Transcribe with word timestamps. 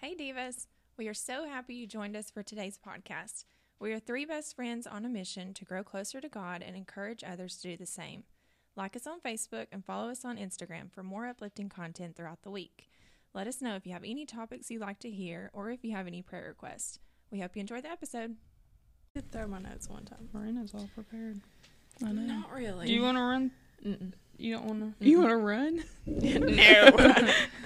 Hey, 0.00 0.14
Divas. 0.14 0.66
We 0.98 1.08
are 1.08 1.14
so 1.14 1.46
happy 1.46 1.74
you 1.74 1.86
joined 1.86 2.16
us 2.16 2.30
for 2.30 2.42
today's 2.42 2.78
podcast. 2.78 3.44
We 3.80 3.94
are 3.94 3.98
three 3.98 4.26
best 4.26 4.54
friends 4.54 4.86
on 4.86 5.06
a 5.06 5.08
mission 5.08 5.54
to 5.54 5.64
grow 5.64 5.82
closer 5.82 6.20
to 6.20 6.28
God 6.28 6.62
and 6.62 6.76
encourage 6.76 7.24
others 7.24 7.56
to 7.56 7.70
do 7.70 7.76
the 7.78 7.86
same. 7.86 8.24
Like 8.76 8.94
us 8.94 9.06
on 9.06 9.20
Facebook 9.22 9.68
and 9.72 9.82
follow 9.82 10.10
us 10.10 10.22
on 10.22 10.36
Instagram 10.36 10.92
for 10.92 11.02
more 11.02 11.26
uplifting 11.26 11.70
content 11.70 12.14
throughout 12.14 12.42
the 12.42 12.50
week. 12.50 12.88
Let 13.32 13.46
us 13.46 13.62
know 13.62 13.74
if 13.74 13.86
you 13.86 13.94
have 13.94 14.04
any 14.04 14.26
topics 14.26 14.70
you'd 14.70 14.82
like 14.82 14.98
to 15.00 15.10
hear 15.10 15.50
or 15.54 15.70
if 15.70 15.82
you 15.82 15.92
have 15.92 16.06
any 16.06 16.20
prayer 16.20 16.48
requests. 16.48 16.98
We 17.30 17.40
hope 17.40 17.56
you 17.56 17.60
enjoy 17.60 17.80
the 17.80 17.90
episode. 17.90 18.36
I 19.16 19.20
did 19.20 19.32
throw 19.32 19.46
my 19.46 19.60
notes 19.60 19.88
one 19.88 20.04
time. 20.04 20.28
Marina's 20.34 20.74
all 20.74 20.90
prepared. 20.94 21.40
I 22.04 22.12
know. 22.12 22.20
Not 22.20 22.52
really. 22.52 22.86
Do 22.86 22.92
you 22.92 23.02
want 23.02 23.16
to 23.16 23.22
run? 23.22 23.50
Mm-mm. 23.84 24.12
You 24.36 24.56
don't 24.56 24.66
want 24.66 25.00
to. 25.00 25.08
You 25.08 25.20
want 25.20 25.30
to 25.30 25.36
run? 25.38 25.84
no. 26.06 27.32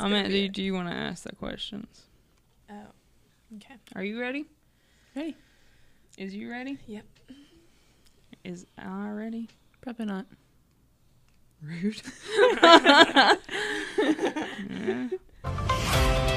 I 0.00 0.08
meant, 0.08 0.30
do, 0.30 0.48
do 0.48 0.62
you 0.62 0.72
want 0.74 0.88
to 0.88 0.94
ask 0.94 1.24
the 1.24 1.34
questions? 1.36 2.02
oh. 2.70 2.74
Okay. 3.56 3.74
Are 3.96 4.04
you 4.04 4.20
ready? 4.20 4.46
Ready. 5.14 5.36
Is 6.16 6.34
you 6.34 6.50
ready? 6.50 6.78
Yep. 6.86 7.04
Is 8.44 8.66
I 8.78 9.10
ready? 9.10 9.48
Probably 9.80 10.06
not. 10.06 10.26
Rude. 11.62 12.00
Yeah. 15.42 16.36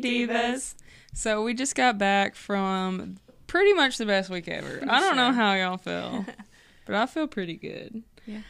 Divas. 0.00 0.74
So 1.12 1.42
we 1.42 1.54
just 1.54 1.74
got 1.74 1.98
back 1.98 2.34
from 2.34 3.16
pretty 3.46 3.72
much 3.72 3.98
the 3.98 4.06
best 4.06 4.30
week 4.30 4.48
ever. 4.48 4.80
I 4.88 5.00
don't 5.00 5.16
know 5.16 5.32
how 5.32 5.54
y'all 5.54 5.76
feel, 5.76 6.24
but 6.86 6.94
I 6.94 7.06
feel 7.06 7.26
pretty 7.26 7.56
good. 7.56 8.02
Yeah. 8.26 8.40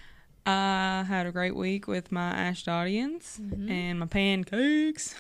I 0.46 1.04
had 1.06 1.26
a 1.26 1.32
great 1.32 1.54
week 1.54 1.86
with 1.86 2.10
my 2.10 2.32
Ashdodians 2.32 3.38
Mhm. 3.40 3.70
and 3.70 3.98
my 4.00 4.06
pancakes. 4.06 5.14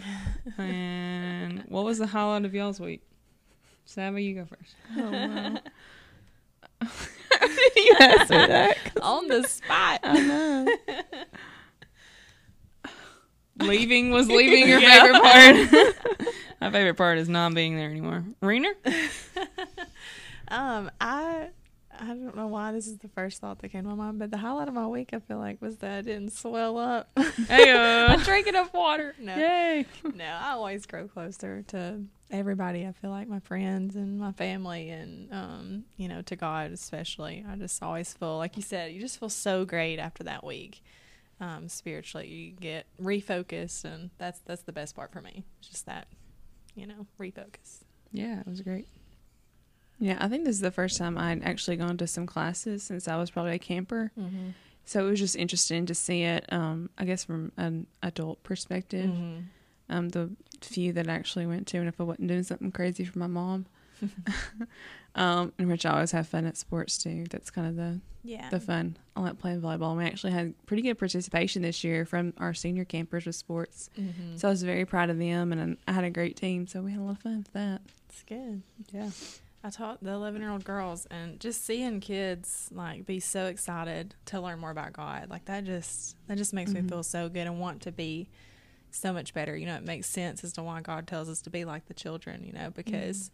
and 0.58 1.60
what 1.68 1.84
was 1.84 1.98
the 1.98 2.06
highlight 2.08 2.44
of 2.44 2.54
y'all's 2.54 2.80
week? 2.80 3.02
Savvy, 3.84 4.24
you 4.24 4.34
go 4.34 4.44
first. 4.46 4.74
Oh 4.96 5.10
wow. 5.10 5.58
you 7.76 7.96
asked 8.00 8.30
me 8.30 8.36
that. 8.46 8.76
On 9.02 9.28
the 9.28 9.42
spot. 9.44 10.00
I 10.02 10.20
know. 10.20 10.68
Leaving 13.60 14.10
was 14.10 14.28
leaving 14.28 14.68
your 14.68 14.80
favorite 14.80 15.22
part. 15.22 16.28
My 16.60 16.70
favorite 16.70 16.96
part 16.96 17.18
is 17.18 17.28
not 17.28 17.54
being 17.54 17.76
there 17.76 17.90
anymore. 17.90 18.24
Rena? 18.42 18.70
um, 20.48 20.90
I 21.00 21.48
I 21.98 22.06
don't 22.06 22.36
know 22.36 22.48
why 22.48 22.72
this 22.72 22.86
is 22.86 22.98
the 22.98 23.08
first 23.08 23.40
thought 23.40 23.60
that 23.60 23.68
came 23.70 23.82
to 23.84 23.88
my 23.90 23.94
mind, 23.94 24.18
but 24.18 24.30
the 24.30 24.38
highlight 24.38 24.68
of 24.68 24.74
my 24.74 24.86
week 24.86 25.10
I 25.12 25.20
feel 25.20 25.38
like 25.38 25.60
was 25.60 25.78
that 25.78 25.98
I 25.98 26.02
didn't 26.02 26.32
swell 26.32 26.78
up. 26.78 27.14
Heyo. 27.14 28.08
I 28.08 28.16
drank 28.24 28.46
enough 28.46 28.72
water. 28.72 29.14
No. 29.18 29.36
Yay. 29.36 29.86
No, 30.14 30.24
I 30.24 30.52
always 30.52 30.86
grow 30.86 31.08
closer 31.08 31.62
to 31.68 32.02
everybody. 32.30 32.86
I 32.86 32.92
feel 32.92 33.10
like 33.10 33.28
my 33.28 33.40
friends 33.40 33.96
and 33.96 34.18
my 34.18 34.32
family 34.32 34.90
and 34.90 35.32
um, 35.32 35.84
you 35.96 36.08
know, 36.08 36.22
to 36.22 36.36
God 36.36 36.72
especially. 36.72 37.44
I 37.50 37.56
just 37.56 37.82
always 37.82 38.12
feel 38.12 38.36
like 38.36 38.56
you 38.56 38.62
said, 38.62 38.92
you 38.92 39.00
just 39.00 39.18
feel 39.18 39.30
so 39.30 39.64
great 39.64 39.98
after 39.98 40.24
that 40.24 40.44
week. 40.44 40.82
Um, 41.40 41.70
spiritually 41.70 42.28
you 42.28 42.50
get 42.52 42.84
refocused 43.02 43.84
and 43.84 44.10
that's 44.18 44.40
that's 44.40 44.62
the 44.62 44.72
best 44.72 44.94
part 44.94 45.10
for 45.10 45.22
me. 45.22 45.44
It's 45.58 45.68
just 45.68 45.86
that, 45.86 46.06
you 46.74 46.86
know, 46.86 47.06
refocus. 47.18 47.82
Yeah, 48.12 48.40
it 48.40 48.46
was 48.46 48.60
great. 48.60 48.86
Yeah, 49.98 50.16
I 50.18 50.28
think 50.28 50.44
this 50.44 50.56
is 50.56 50.60
the 50.60 50.70
first 50.70 50.96
time 50.96 51.18
I'd 51.18 51.42
actually 51.44 51.76
gone 51.76 51.98
to 51.98 52.06
some 52.06 52.26
classes 52.26 52.82
since 52.82 53.06
I 53.06 53.16
was 53.16 53.30
probably 53.30 53.52
a 53.52 53.58
camper. 53.58 54.12
Mm-hmm. 54.18 54.50
So 54.86 55.06
it 55.06 55.10
was 55.10 55.20
just 55.20 55.36
interesting 55.36 55.86
to 55.86 55.94
see 55.94 56.22
it, 56.22 56.50
um, 56.50 56.88
I 56.98 57.04
guess, 57.04 57.22
from 57.22 57.52
an 57.58 57.86
adult 58.02 58.42
perspective. 58.42 59.10
Mm-hmm. 59.10 59.40
Um, 59.90 60.08
the 60.08 60.30
few 60.62 60.92
that 60.94 61.08
I 61.08 61.12
actually 61.12 61.46
went 61.46 61.66
to, 61.68 61.78
and 61.78 61.88
if 61.88 62.00
I 62.00 62.04
wasn't 62.04 62.28
doing 62.28 62.42
something 62.42 62.72
crazy 62.72 63.04
for 63.04 63.18
my 63.18 63.26
mom, 63.26 63.66
um, 65.14 65.52
in 65.58 65.68
which 65.68 65.84
I 65.86 65.90
always 65.92 66.12
have 66.12 66.28
fun 66.28 66.46
at 66.46 66.56
sports 66.56 66.98
too. 66.98 67.24
That's 67.30 67.50
kind 67.50 67.66
of 67.66 67.76
the 67.76 68.00
Yeah. 68.22 68.48
the 68.50 68.60
fun. 68.60 68.96
I 69.16 69.20
like 69.20 69.38
playing 69.38 69.60
volleyball. 69.60 69.96
We 69.96 70.04
actually 70.04 70.32
had 70.32 70.54
pretty 70.66 70.82
good 70.82 70.98
participation 70.98 71.62
this 71.62 71.82
year 71.84 72.04
from 72.04 72.32
our 72.38 72.54
senior 72.54 72.84
campers 72.84 73.26
with 73.26 73.34
sports. 73.36 73.90
mm-hmm. 73.98 74.36
So 74.36 74.48
I 74.48 74.50
was 74.50 74.62
very 74.62 74.84
proud 74.84 75.10
of 75.10 75.18
them, 75.18 75.52
and 75.52 75.76
I 75.88 75.92
had 75.92 76.04
a 76.04 76.10
great 76.10 76.36
team. 76.36 76.66
So 76.66 76.80
we 76.82 76.92
had 76.92 77.00
a 77.00 77.04
lot 77.04 77.12
of 77.12 77.18
fun 77.18 77.38
with 77.38 77.52
that. 77.54 77.80
It's 78.08 78.22
good. 78.24 78.62
Yeah. 78.92 79.10
I 79.62 79.68
taught 79.68 80.02
the 80.02 80.10
11 80.12 80.40
year 80.40 80.50
old 80.50 80.64
girls, 80.64 81.06
and 81.10 81.38
just 81.38 81.64
seeing 81.66 82.00
kids 82.00 82.70
like 82.72 83.04
be 83.04 83.20
so 83.20 83.46
excited 83.46 84.14
to 84.26 84.40
learn 84.40 84.58
more 84.58 84.70
about 84.70 84.92
God, 84.94 85.28
like 85.28 85.44
that 85.46 85.64
just 85.64 86.16
that 86.28 86.38
just 86.38 86.54
makes 86.54 86.72
me 86.72 86.80
Mhm. 86.80 86.88
feel 86.88 87.02
so 87.02 87.28
good 87.28 87.46
and 87.46 87.60
want 87.60 87.82
to 87.82 87.92
be 87.92 88.28
so 88.90 89.12
much 89.12 89.34
better. 89.34 89.54
You 89.56 89.66
know, 89.66 89.76
it 89.76 89.84
makes 89.84 90.06
sense 90.08 90.42
as 90.44 90.52
to 90.54 90.62
why 90.62 90.80
God 90.80 91.06
tells 91.06 91.28
us 91.28 91.42
to 91.42 91.50
be 91.50 91.64
like 91.66 91.86
the 91.86 91.94
children. 91.94 92.42
You 92.44 92.52
know, 92.54 92.70
because 92.70 93.30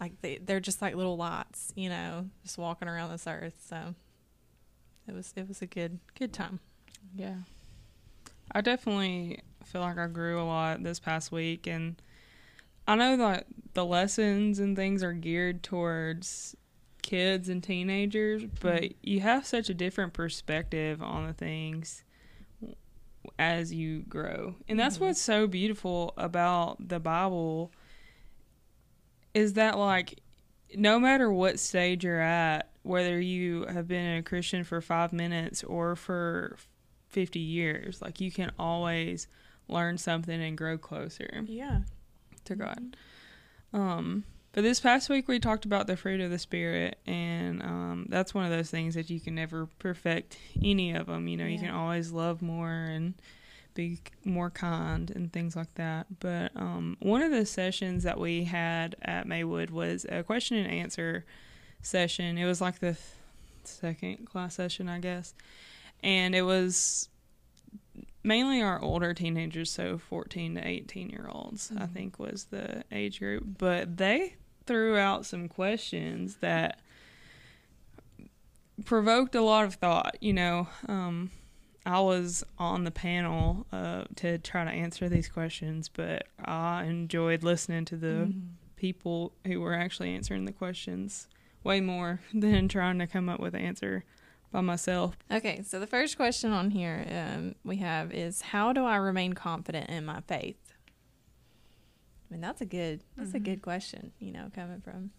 like 0.00 0.20
they 0.20 0.38
they're 0.38 0.60
just 0.60 0.82
like 0.82 0.94
little 0.94 1.16
lights. 1.16 1.72
You 1.76 1.88
know, 1.88 2.28
just 2.42 2.58
walking 2.58 2.88
around 2.88 3.10
this 3.10 3.26
earth. 3.26 3.54
So 3.66 3.94
it 5.08 5.14
was 5.14 5.32
it 5.36 5.46
was 5.48 5.62
a 5.62 5.66
good 5.66 5.98
good 6.18 6.32
time. 6.32 6.60
Yeah. 7.14 7.36
I 8.52 8.60
definitely 8.60 9.40
feel 9.64 9.80
like 9.80 9.98
I 9.98 10.06
grew 10.06 10.40
a 10.40 10.44
lot 10.44 10.82
this 10.82 11.00
past 11.00 11.32
week 11.32 11.66
and 11.66 12.00
I 12.86 12.94
know 12.96 13.16
that 13.16 13.46
the 13.72 13.84
lessons 13.84 14.58
and 14.58 14.76
things 14.76 15.02
are 15.02 15.14
geared 15.14 15.62
towards 15.62 16.54
kids 17.02 17.48
and 17.48 17.62
teenagers, 17.62 18.44
but 18.60 18.92
you 19.02 19.20
have 19.20 19.46
such 19.46 19.70
a 19.70 19.74
different 19.74 20.12
perspective 20.12 21.02
on 21.02 21.26
the 21.26 21.32
things 21.32 22.04
as 23.38 23.72
you 23.72 24.00
grow. 24.00 24.56
And 24.68 24.78
that's 24.78 24.98
Mhm. 24.98 25.02
what's 25.02 25.20
so 25.20 25.46
beautiful 25.46 26.12
about 26.16 26.88
the 26.88 27.00
Bible 27.00 27.72
is 29.34 29.54
that 29.54 29.76
like 29.78 30.20
no 30.76 30.98
matter 30.98 31.30
what 31.30 31.58
stage 31.58 32.04
you're 32.04 32.20
at, 32.20 32.70
whether 32.82 33.20
you 33.20 33.64
have 33.66 33.86
been 33.88 34.18
a 34.18 34.22
Christian 34.22 34.64
for 34.64 34.80
5 34.80 35.12
minutes 35.12 35.62
or 35.64 35.94
for 35.96 36.56
50 37.10 37.38
years, 37.38 38.02
like 38.02 38.20
you 38.20 38.30
can 38.32 38.50
always 38.58 39.28
learn 39.68 39.98
something 39.98 40.42
and 40.42 40.58
grow 40.58 40.76
closer 40.76 41.44
Yeah. 41.46 41.80
to 42.44 42.54
God. 42.56 42.96
Um, 43.72 44.24
but 44.52 44.62
this 44.62 44.80
past 44.80 45.08
week 45.08 45.26
we 45.28 45.38
talked 45.40 45.64
about 45.64 45.86
the 45.86 45.96
fruit 45.96 46.20
of 46.20 46.30
the 46.30 46.38
spirit, 46.38 46.98
and 47.06 47.62
um, 47.62 48.06
that's 48.08 48.34
one 48.34 48.44
of 48.44 48.50
those 48.50 48.70
things 48.70 48.94
that 48.94 49.10
you 49.10 49.18
can 49.20 49.34
never 49.34 49.66
perfect 49.78 50.36
any 50.62 50.92
of 50.92 51.06
them. 51.06 51.26
You 51.28 51.36
know, 51.36 51.46
you 51.46 51.58
can 51.58 51.70
always 51.70 52.12
love 52.12 52.40
more 52.42 52.70
and 52.70 53.14
be 53.74 53.98
more 54.24 54.50
kind 54.50 55.10
and 55.10 55.32
things 55.32 55.56
like 55.56 55.74
that. 55.74 56.06
But 56.20 56.52
um, 56.56 56.96
one 57.00 57.22
of 57.22 57.30
the 57.32 57.44
sessions 57.44 58.02
that 58.04 58.18
we 58.18 58.44
had 58.44 58.96
at 59.02 59.26
Maywood 59.26 59.70
was 59.70 60.06
a 60.08 60.22
question 60.22 60.56
and 60.58 60.70
answer 60.70 61.24
session. 61.82 62.38
It 62.38 62.46
was 62.46 62.60
like 62.60 62.78
the 62.78 62.92
th- 62.94 62.98
second 63.64 64.26
class 64.26 64.54
session, 64.54 64.88
I 64.88 64.98
guess, 65.00 65.34
and 66.02 66.34
it 66.34 66.42
was 66.42 67.08
mainly 68.22 68.62
our 68.62 68.80
older 68.80 69.12
teenagers, 69.12 69.70
so 69.70 69.98
14 69.98 70.54
to 70.54 70.66
18 70.66 71.10
year 71.10 71.28
olds, 71.30 71.70
I 71.76 71.82
Mhm. 71.86 71.92
think 71.92 72.18
was 72.18 72.44
the 72.44 72.84
age 72.92 73.18
group. 73.18 73.44
But 73.58 73.96
they 73.98 74.36
threw 74.66 74.96
out 74.96 75.26
some 75.26 75.46
questions 75.48 76.36
that 76.36 76.78
provoked 78.84 79.34
a 79.34 79.40
lot 79.42 79.64
of 79.64 79.74
thought. 79.74 80.16
You 80.20 80.32
know, 80.32 80.68
um, 80.88 81.30
I 81.86 82.00
was 82.00 82.42
on 82.58 82.84
the 82.84 82.90
panel 82.90 83.66
uh, 83.72 84.04
to 84.16 84.38
try 84.38 84.64
to 84.64 84.70
answer 84.70 85.08
these 85.08 85.28
questions, 85.28 85.88
but 85.88 86.26
I 86.42 86.84
enjoyed 86.84 87.42
listening 87.42 87.84
to 87.86 87.96
the 87.96 88.06
Mhm. 88.32 88.42
people 88.76 89.32
who 89.46 89.60
were 89.60 89.74
actually 89.74 90.14
answering 90.14 90.44
the 90.46 90.52
questions 90.52 91.28
way 91.62 91.80
more 91.80 92.20
than 92.34 92.68
trying 92.68 92.98
to 93.00 93.06
come 93.06 93.28
up 93.28 93.38
with 93.40 93.54
an 93.54 93.60
answer 93.60 94.04
by 94.50 94.60
myself. 94.62 95.16
Okay, 95.30 95.62
so 95.62 95.78
the 95.80 95.86
first 95.86 96.16
question 96.16 96.52
on 96.52 96.70
here 96.70 97.06
um, 97.10 97.54
we 97.64 97.76
have 97.78 98.12
is 98.12 98.40
how 98.40 98.72
do 98.72 98.84
I 98.84 98.96
remain 98.96 99.32
confident 99.34 99.90
in 99.90 100.04
my 100.06 100.20
faith? 100.22 100.56
I 102.30 102.34
mean, 102.34 102.40
that's 102.40 102.60
a 102.60 102.66
good 102.66 103.02
that's 103.16 103.34
a 103.34 103.40
Mhm. 103.40 103.44
good 103.44 103.62
question, 103.62 104.12
you 104.18 104.32
know, 104.32 104.50
coming 104.54 104.80
from 104.80 105.10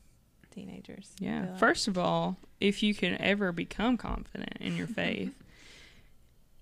teenagers. 0.51 1.13
Yeah. 1.19 1.49
like. 1.51 1.59
First 1.59 1.87
of 1.87 1.97
all, 1.97 2.37
if 2.59 2.81
you 2.81 2.93
can 2.95 3.19
ever 3.21 3.51
become 3.51 3.97
confident 3.97 4.57
in 4.59 4.75
your 4.77 4.87
faith, 4.87 5.33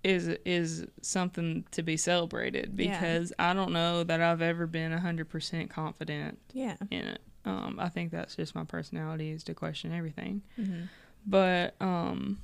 is 0.04 0.28
is 0.46 0.86
something 1.02 1.66
to 1.72 1.82
be 1.82 1.98
celebrated 1.98 2.74
Yeah. 2.78 3.00
because 3.00 3.32
I 3.40 3.54
don't 3.54 3.72
know 3.72 4.04
that 4.04 4.22
I've 4.22 4.42
ever 4.42 4.68
been 4.68 4.92
hundred 4.92 5.30
percent 5.30 5.70
confident 5.70 6.40
yeah. 6.54 6.76
in 6.92 7.06
it. 7.06 7.22
Um, 7.46 7.78
I 7.80 7.90
think 7.90 8.12
that's 8.12 8.36
just 8.36 8.56
my 8.56 8.64
personality 8.64 9.32
is 9.32 9.44
to 9.46 9.54
question 9.54 9.94
everything. 9.94 10.42
Mm-hmm. 10.60 10.84
But 11.26 11.76
um, 11.82 12.40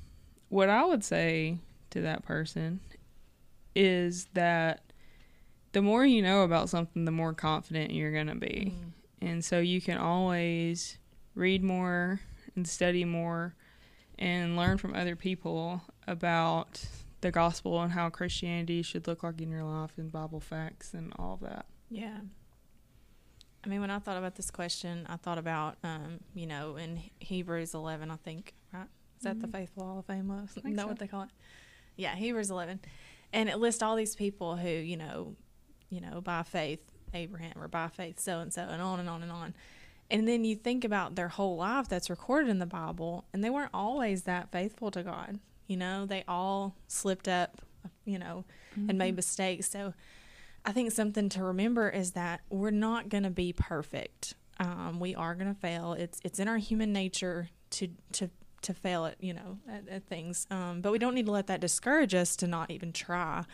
what 0.49 0.69
I 0.69 0.83
would 0.85 1.03
say 1.03 1.57
to 1.91 2.01
that 2.01 2.23
person 2.23 2.79
is 3.75 4.27
that 4.33 4.81
the 5.71 5.81
more 5.81 6.05
you 6.05 6.21
know 6.21 6.43
about 6.43 6.69
something, 6.69 7.05
the 7.05 7.11
more 7.11 7.33
confident 7.33 7.91
you're 7.91 8.11
going 8.11 8.27
to 8.27 8.35
be. 8.35 8.73
Mm. 8.75 8.91
And 9.21 9.45
so 9.45 9.59
you 9.59 9.81
can 9.81 9.97
always 9.97 10.97
read 11.35 11.63
more 11.63 12.19
and 12.55 12.67
study 12.67 13.05
more 13.05 13.53
and 14.17 14.57
learn 14.57 14.77
from 14.77 14.95
other 14.95 15.15
people 15.15 15.81
about 16.07 16.81
the 17.21 17.31
gospel 17.31 17.81
and 17.81 17.91
how 17.91 18.09
Christianity 18.09 18.81
should 18.81 19.07
look 19.07 19.23
like 19.23 19.41
in 19.41 19.49
your 19.49 19.63
life 19.63 19.91
and 19.97 20.11
Bible 20.11 20.39
facts 20.39 20.93
and 20.93 21.13
all 21.17 21.33
of 21.35 21.39
that. 21.41 21.65
Yeah. 21.89 22.19
I 23.63 23.67
mean, 23.67 23.81
when 23.81 23.91
I 23.91 23.99
thought 23.99 24.17
about 24.17 24.35
this 24.35 24.51
question, 24.51 25.05
I 25.09 25.17
thought 25.17 25.37
about, 25.37 25.77
um, 25.83 26.19
you 26.33 26.47
know, 26.47 26.77
in 26.77 27.01
Hebrews 27.19 27.73
11, 27.73 28.09
I 28.09 28.15
think, 28.15 28.53
right? 28.73 28.87
Is 29.17 29.23
that 29.23 29.41
the 29.41 29.47
Mhm. 29.47 29.51
Faithful 29.51 29.83
Hall 29.83 29.99
of 29.99 30.05
Fame 30.05 30.29
list? 30.29 30.57
Is 30.57 30.63
that 30.63 30.77
so. 30.77 30.87
what 30.87 30.99
they 30.99 31.07
call 31.07 31.23
it? 31.23 31.29
Yeah, 31.97 32.15
Hebrews 32.15 32.49
11. 32.49 32.79
And 33.33 33.49
it 33.49 33.57
lists 33.57 33.83
all 33.83 33.95
these 33.97 34.15
people 34.15 34.55
who, 34.55 34.69
you 34.69 34.95
know, 34.95 35.35
you 35.89 35.99
know, 35.99 36.21
by 36.21 36.43
faith, 36.43 36.79
Abraham, 37.13 37.61
or 37.61 37.67
by 37.67 37.89
faith, 37.89 38.19
so 38.19 38.39
and 38.39 38.53
so, 38.53 38.61
and 38.61 38.81
on 38.81 38.99
and 38.99 39.09
on 39.09 39.23
and 39.23 39.31
on. 39.31 39.53
And 40.09 40.27
then 40.27 40.45
you 40.45 40.55
think 40.55 40.83
about 40.85 41.15
their 41.15 41.27
whole 41.27 41.57
life 41.57 41.87
that's 41.89 42.09
recorded 42.09 42.49
in 42.49 42.59
the 42.59 42.65
Bible, 42.65 43.25
and 43.33 43.43
they 43.43 43.49
weren't 43.49 43.71
always 43.73 44.23
that 44.23 44.51
faithful 44.51 44.89
to 44.91 45.03
God. 45.03 45.39
You 45.69 45.77
know, 45.77 46.07
they 46.07 46.23
all 46.27 46.75
slipped 46.87 47.27
up, 47.27 47.61
you 48.05 48.17
know, 48.17 48.43
and 48.75 48.97
made 48.97 49.15
mistakes. 49.15 49.69
So 49.69 49.93
I 50.65 50.71
think 50.71 50.91
something 50.91 51.29
to 51.29 51.43
remember 51.43 51.89
is 51.89 52.11
that 52.11 52.41
we're 52.49 52.71
not 52.71 53.07
going 53.07 53.23
to 53.23 53.29
be 53.29 53.53
perfect. 53.53 54.33
Um, 54.59 54.99
we 54.99 55.13
are 55.13 55.35
going 55.35 55.53
to 55.53 55.59
fail. 55.59 55.93
It's 55.93 56.19
it's 56.23 56.39
in 56.39 56.47
our 56.47 56.57
human 56.57 56.91
nature 56.91 57.49
to 57.71 57.87
to 58.13 58.29
to 58.63 58.73
fail 58.73 59.05
at 59.05 59.23
you 59.23 59.33
know 59.33 59.59
at, 59.69 59.87
at 59.87 60.07
things. 60.07 60.47
Um, 60.49 60.81
but 60.81 60.91
we 60.91 60.97
don't 60.97 61.13
need 61.13 61.27
to 61.27 61.31
let 61.31 61.47
that 61.47 61.61
discourage 61.61 62.15
us 62.15 62.35
to 62.37 62.47
not 62.47 62.71
even 62.71 62.91
try. 62.91 63.45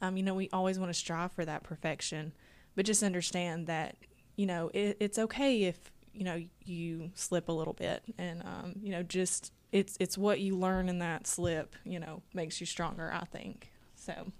Um, 0.00 0.16
you 0.16 0.22
know, 0.22 0.34
we 0.34 0.48
always 0.52 0.78
want 0.78 0.90
to 0.90 0.98
strive 0.98 1.32
for 1.32 1.44
that 1.44 1.62
perfection, 1.62 2.32
but 2.74 2.86
just 2.86 3.02
understand 3.02 3.66
that 3.66 3.96
you 4.36 4.46
know 4.46 4.70
it, 4.72 4.96
it's 5.00 5.18
okay 5.18 5.64
if 5.64 5.92
you 6.12 6.24
know 6.24 6.42
you 6.64 7.10
slip 7.14 7.48
a 7.48 7.52
little 7.52 7.72
bit, 7.74 8.02
and 8.18 8.42
um, 8.42 8.74
you 8.82 8.90
know 8.92 9.02
just 9.02 9.52
it's 9.72 9.96
it's 10.00 10.16
what 10.18 10.40
you 10.40 10.56
learn 10.56 10.88
in 10.88 10.98
that 10.98 11.26
slip. 11.26 11.76
You 11.84 12.00
know, 12.00 12.22
makes 12.34 12.60
you 12.60 12.66
stronger. 12.66 13.10
I 13.12 13.24
think 13.24 13.70
so. 13.96 14.32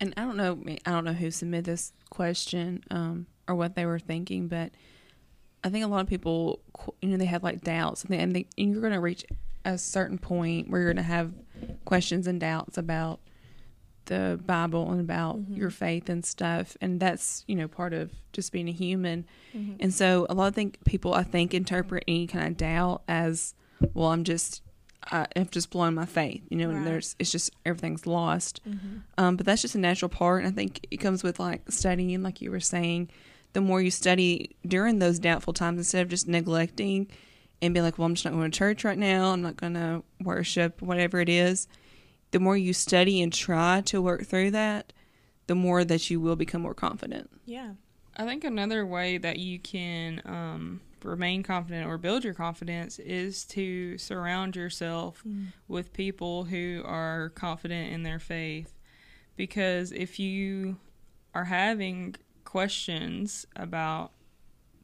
and 0.00 0.12
I 0.16 0.22
don't 0.22 0.36
know, 0.36 0.58
I 0.84 0.90
don't 0.90 1.04
know 1.04 1.12
who 1.12 1.30
submitted 1.30 1.66
this 1.66 1.92
question 2.10 2.82
um, 2.90 3.26
or 3.46 3.54
what 3.54 3.76
they 3.76 3.86
were 3.86 4.00
thinking, 4.00 4.48
but 4.48 4.72
I 5.62 5.68
think 5.68 5.84
a 5.84 5.88
lot 5.88 6.00
of 6.00 6.08
people, 6.08 6.60
you 7.00 7.10
know, 7.10 7.16
they 7.16 7.26
have 7.26 7.44
like 7.44 7.60
doubts, 7.60 8.02
and, 8.02 8.10
they, 8.10 8.18
and, 8.18 8.34
they, 8.34 8.46
and 8.58 8.72
you're 8.72 8.80
going 8.80 8.94
to 8.94 9.00
reach 9.00 9.24
a 9.64 9.78
certain 9.78 10.18
point 10.18 10.68
where 10.68 10.80
you're 10.80 10.92
going 10.92 11.04
to 11.04 11.08
have 11.08 11.32
questions 11.84 12.26
and 12.26 12.40
doubts 12.40 12.76
about 12.78 13.20
the 14.12 14.40
Bible 14.46 14.90
and 14.92 15.00
about 15.00 15.38
Mhm. 15.38 15.56
your 15.56 15.70
faith 15.70 16.08
and 16.08 16.24
stuff, 16.24 16.76
and 16.80 17.00
that's 17.00 17.44
you 17.46 17.54
know 17.56 17.68
part 17.68 17.92
of 17.92 18.10
just 18.32 18.52
being 18.52 18.68
a 18.68 18.72
human. 18.72 19.24
Mhm. 19.54 19.76
And 19.80 19.92
so 19.94 20.26
a 20.30 20.34
lot 20.34 20.48
of 20.48 20.54
think 20.54 20.78
people 20.84 21.14
I 21.14 21.22
think 21.22 21.54
interpret 21.54 22.04
any 22.08 22.26
kind 22.26 22.46
of 22.48 22.56
doubt 22.56 23.02
as, 23.08 23.54
well, 23.94 24.08
I'm 24.08 24.24
just 24.24 24.62
I, 25.10 25.26
I've 25.34 25.50
just 25.50 25.70
blown 25.70 25.94
my 25.96 26.06
faith, 26.06 26.42
you 26.48 26.56
know, 26.58 26.68
Right. 26.68 26.76
and 26.76 26.86
there's 26.86 27.16
it's 27.18 27.32
just 27.32 27.50
everything's 27.66 28.06
lost. 28.06 28.60
Mhm. 28.68 29.02
Um, 29.18 29.36
but 29.36 29.44
that's 29.46 29.60
just 29.62 29.74
a 29.74 29.78
natural 29.78 30.08
part. 30.08 30.44
And 30.44 30.52
I 30.52 30.54
think 30.54 30.86
it 30.92 30.98
comes 30.98 31.24
with 31.24 31.40
like 31.40 31.62
studying, 31.70 32.22
like 32.22 32.40
you 32.40 32.50
were 32.52 32.60
saying. 32.60 33.08
The 33.54 33.60
more 33.60 33.82
you 33.82 33.90
study 33.90 34.54
during 34.66 34.98
those 35.00 35.18
doubtful 35.18 35.52
times, 35.52 35.78
instead 35.78 36.02
of 36.02 36.08
just 36.08 36.26
neglecting 36.28 37.08
and 37.60 37.74
be 37.74 37.80
like, 37.82 37.98
well, 37.98 38.06
I'm 38.06 38.14
just 38.14 38.24
not 38.24 38.32
going 38.32 38.50
to 38.50 38.56
church 38.56 38.84
right 38.84 38.96
now. 38.96 39.32
I'm 39.32 39.42
not 39.42 39.56
going 39.56 39.74
to 39.74 40.02
worship, 40.22 40.80
whatever 40.80 41.20
it 41.20 41.28
is. 41.28 41.66
The 42.32 42.40
more 42.40 42.56
you 42.56 42.72
study 42.72 43.22
and 43.22 43.32
try 43.32 43.82
to 43.86 44.02
work 44.02 44.24
through 44.24 44.50
that, 44.52 44.92
the 45.46 45.54
more 45.54 45.84
that 45.84 46.10
you 46.10 46.20
will 46.20 46.36
become 46.36 46.62
more 46.62 46.74
confident. 46.74 47.30
Yeah. 47.44 47.72
I 48.16 48.24
think 48.24 48.44
another 48.44 48.84
way 48.84 49.18
that 49.18 49.38
you 49.38 49.58
can 49.58 50.20
um, 50.24 50.80
remain 51.02 51.42
confident 51.42 51.86
or 51.86 51.98
build 51.98 52.24
your 52.24 52.34
confidence 52.34 52.98
is 52.98 53.44
to 53.46 53.96
surround 53.98 54.54
yourself 54.56 55.22
with 55.68 55.92
people 55.92 56.44
who 56.44 56.82
are 56.84 57.30
confident 57.30 57.92
in 57.92 58.02
their 58.02 58.18
faith. 58.18 58.74
Because 59.36 59.92
if 59.92 60.18
you 60.18 60.76
are 61.34 61.44
having 61.44 62.16
questions 62.44 63.46
about 63.56 64.12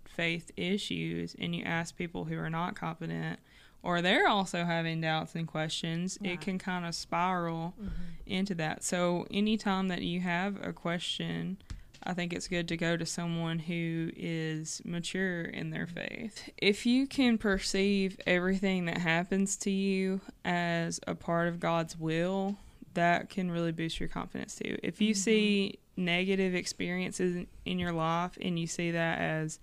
faith 0.04 0.50
issues 0.56 1.36
and 1.38 1.54
you 1.54 1.62
ask 1.64 1.96
people 1.96 2.24
who 2.24 2.38
are 2.38 2.50
not 2.50 2.74
confident, 2.74 3.38
or 3.88 4.02
they're 4.02 4.28
also 4.28 4.64
having 4.66 5.00
doubts 5.00 5.34
and 5.34 5.48
questions, 5.48 6.18
Right. 6.20 6.32
it 6.32 6.40
can 6.42 6.58
kind 6.58 6.84
of 6.84 6.94
spiral 6.94 7.74
Mhm. 7.80 7.88
into 8.26 8.54
that. 8.56 8.84
So 8.84 9.26
anytime 9.30 9.88
that 9.88 10.02
you 10.02 10.20
have 10.20 10.62
a 10.62 10.74
question, 10.74 11.56
I 12.02 12.12
think 12.12 12.34
it's 12.34 12.48
good 12.48 12.68
to 12.68 12.76
go 12.76 12.98
to 12.98 13.06
someone 13.06 13.58
who 13.60 14.10
is 14.14 14.82
mature 14.84 15.40
in 15.42 15.70
their 15.70 15.86
faith. 15.86 16.50
If 16.58 16.84
you 16.84 17.06
can 17.06 17.38
perceive 17.38 18.20
everything 18.26 18.84
that 18.84 18.98
happens 18.98 19.56
to 19.58 19.70
you 19.70 20.20
as 20.44 21.00
a 21.06 21.14
part 21.14 21.48
of 21.48 21.58
God's 21.58 21.98
will, 21.98 22.58
that 22.92 23.30
can 23.30 23.50
really 23.50 23.72
boost 23.72 23.98
your 24.00 24.08
confidence 24.10 24.56
too. 24.56 24.76
If 24.82 25.00
you 25.00 25.14
Mhm. 25.14 25.16
see 25.16 25.78
negative 25.96 26.54
experiences 26.54 27.46
in- 27.64 27.78
your 27.78 27.92
life 27.92 28.36
and 28.40 28.58
you 28.58 28.66
see 28.66 28.90
that 28.90 29.18
as 29.18 29.58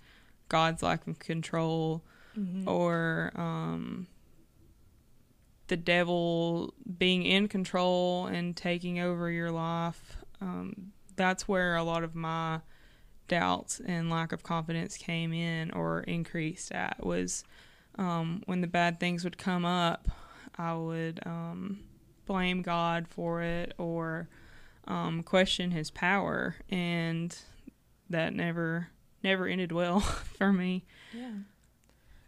God's 0.48 0.82
lack 0.82 1.06
of 1.06 1.18
control 1.18 2.02
Mhm. 2.36 2.66
or 2.66 3.32
um, 3.34 4.06
the 5.68 5.76
devil 5.76 6.74
being 6.98 7.24
in 7.24 7.48
control 7.48 8.26
and 8.26 8.56
taking 8.56 9.00
over 9.00 9.30
your 9.30 9.50
life. 9.50 10.16
Um, 10.40 10.92
that's 11.16 11.48
where 11.48 11.76
a 11.76 11.82
lot 11.82 12.04
of 12.04 12.14
my 12.14 12.60
doubts 13.28 13.80
and 13.84 14.10
lack 14.10 14.32
of 14.32 14.42
confidence 14.42 14.96
came 14.96 15.32
in 15.32 15.70
or 15.72 16.00
increased 16.00 16.70
at 16.72 17.04
was 17.04 17.44
um, 17.98 18.42
when 18.46 18.60
the 18.60 18.66
bad 18.66 19.00
things 19.00 19.24
would 19.24 19.38
come 19.38 19.64
up, 19.64 20.08
I 20.58 20.74
would 20.74 21.20
um, 21.26 21.80
blame 22.26 22.62
God 22.62 23.08
for 23.08 23.42
it 23.42 23.72
or 23.78 24.28
um, 24.86 25.22
question 25.22 25.70
His 25.70 25.90
power, 25.90 26.56
and 26.68 27.36
that 28.10 28.34
never 28.34 28.88
never 29.22 29.46
ended 29.46 29.72
well 29.72 30.00
for 30.38 30.52
me. 30.52 30.84
Yeah. 31.12 31.32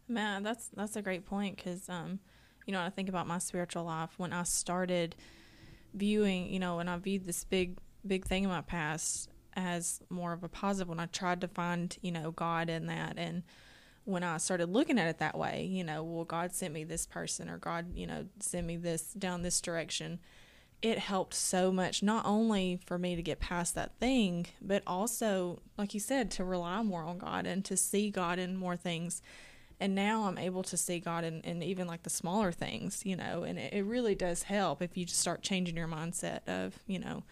Man, 0.09 0.43
that's 0.43 0.69
that's 0.69 0.97
a 0.97 1.03
great 1.03 1.27
point 1.27 1.57
because 1.57 1.89
um, 1.89 2.21
you 2.69 2.75
know, 2.75 2.83
I 2.83 2.91
think 2.91 3.09
about 3.09 3.27
my 3.27 3.39
spiritual 3.39 3.85
life 3.85 4.11
when 4.19 4.35
I 4.35 4.43
started 4.43 5.17
viewing, 5.95 6.53
you 6.53 6.61
know, 6.61 6.77
when 6.77 6.87
I 6.87 6.99
viewed 6.99 7.25
this 7.25 7.43
big 7.43 7.79
big 8.07 8.27
thing 8.27 8.45
in 8.45 8.51
my 8.51 8.61
past 8.61 9.31
as 9.57 10.03
more 10.11 10.35
of 10.35 10.45
a 10.45 10.49
positive 10.49 10.89
when 10.89 11.01
I 11.01 11.07
tried 11.07 11.41
to 11.41 11.49
find, 11.49 11.97
you 12.03 12.13
know, 12.13 12.31
God 12.31 12.69
in 12.69 12.87
that 12.87 13.15
and 13.17 13.43
when 14.05 14.23
I 14.23 14.37
started 14.37 14.69
looking 14.69 14.99
at 14.99 15.09
it 15.09 15.19
that 15.19 15.37
way, 15.37 15.65
you 15.65 15.83
know, 15.83 16.05
well 16.05 16.27
God 16.27 16.55
sent 16.55 16.75
me 16.75 16.85
this 16.85 17.07
person 17.07 17.49
or 17.49 17.57
God, 17.57 17.97
you 17.97 18.07
know, 18.07 18.27
sent 18.39 18.67
me 18.67 18.77
this 18.77 19.15
down 19.15 19.41
this 19.41 19.63
direction. 19.63 20.19
It 20.83 20.99
helped 20.99 21.33
so 21.33 21.73
much 21.73 22.03
not 22.03 22.27
only 22.27 22.81
for 22.85 22.99
me 22.99 23.17
to 23.17 23.23
get 23.23 23.41
past 23.41 23.75
that 23.77 23.99
thing, 23.99 24.47
but 24.61 24.83
also 24.87 25.63
like 25.79 25.95
you 25.95 26.01
said 26.01 26.31
to 26.33 26.45
rely 26.45 26.83
more 26.83 27.03
on 27.03 27.17
God 27.17 27.47
and 27.47 27.65
to 27.65 27.79
see 27.79 28.11
God 28.11 28.39
in 28.39 28.59
more 28.59 28.77
things 28.77 29.23
and 29.81 29.95
now 29.95 30.25
I'm 30.25 30.39
able 30.39 30.63
to 30.65 30.77
see 30.77 30.99
God 30.99 31.25
in, 31.25 31.41
in 31.43 31.63
even 31.63 31.87
like 31.87 32.03
the 32.03 32.11
smaller 32.11 32.51
things, 32.53 33.03
you 33.05 33.17
know, 33.17 33.45
and 33.45 33.59
it, 33.59 33.73
it 33.73 33.85
really 33.85 34.15
does 34.15 34.45
help 34.45 34.83
if 34.83 34.97
you 34.97 35.05
just 35.05 35.21
start 35.21 35.43
changing 35.43 35.77
your 35.77 35.89
mindset 35.89 36.41
of, 36.49 36.79
you 36.87 36.99
know, 36.99 37.23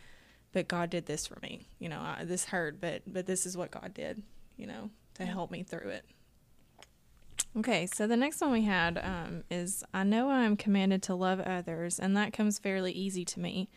but 0.52 0.68
God 0.68 0.90
did 0.90 1.06
this 1.06 1.26
for 1.26 1.38
me, 1.42 1.66
you 1.78 1.88
know, 1.88 2.00
I, 2.00 2.24
this 2.24 2.46
hurt, 2.46 2.80
but 2.80 3.02
but 3.06 3.26
this 3.26 3.46
is 3.46 3.56
what 3.56 3.70
God 3.70 3.92
did, 3.94 4.22
you 4.56 4.66
know, 4.66 4.90
to 5.14 5.26
help 5.26 5.50
me 5.50 5.62
through 5.62 5.90
it. 5.90 6.04
Okay, 7.58 7.86
so 7.86 8.06
the 8.06 8.16
next 8.16 8.40
one 8.40 8.52
we 8.52 8.62
had 8.64 8.98
um, 8.98 9.42
is 9.50 9.82
I 9.92 10.04
know 10.04 10.28
I 10.28 10.44
am 10.44 10.56
commanded 10.56 11.02
to 11.04 11.14
love 11.14 11.40
others, 11.40 11.98
and 11.98 12.16
that 12.16 12.32
comes 12.32 12.58
fairly 12.58 12.92
easy 12.92 13.24
to 13.24 13.40
me, 13.40 13.68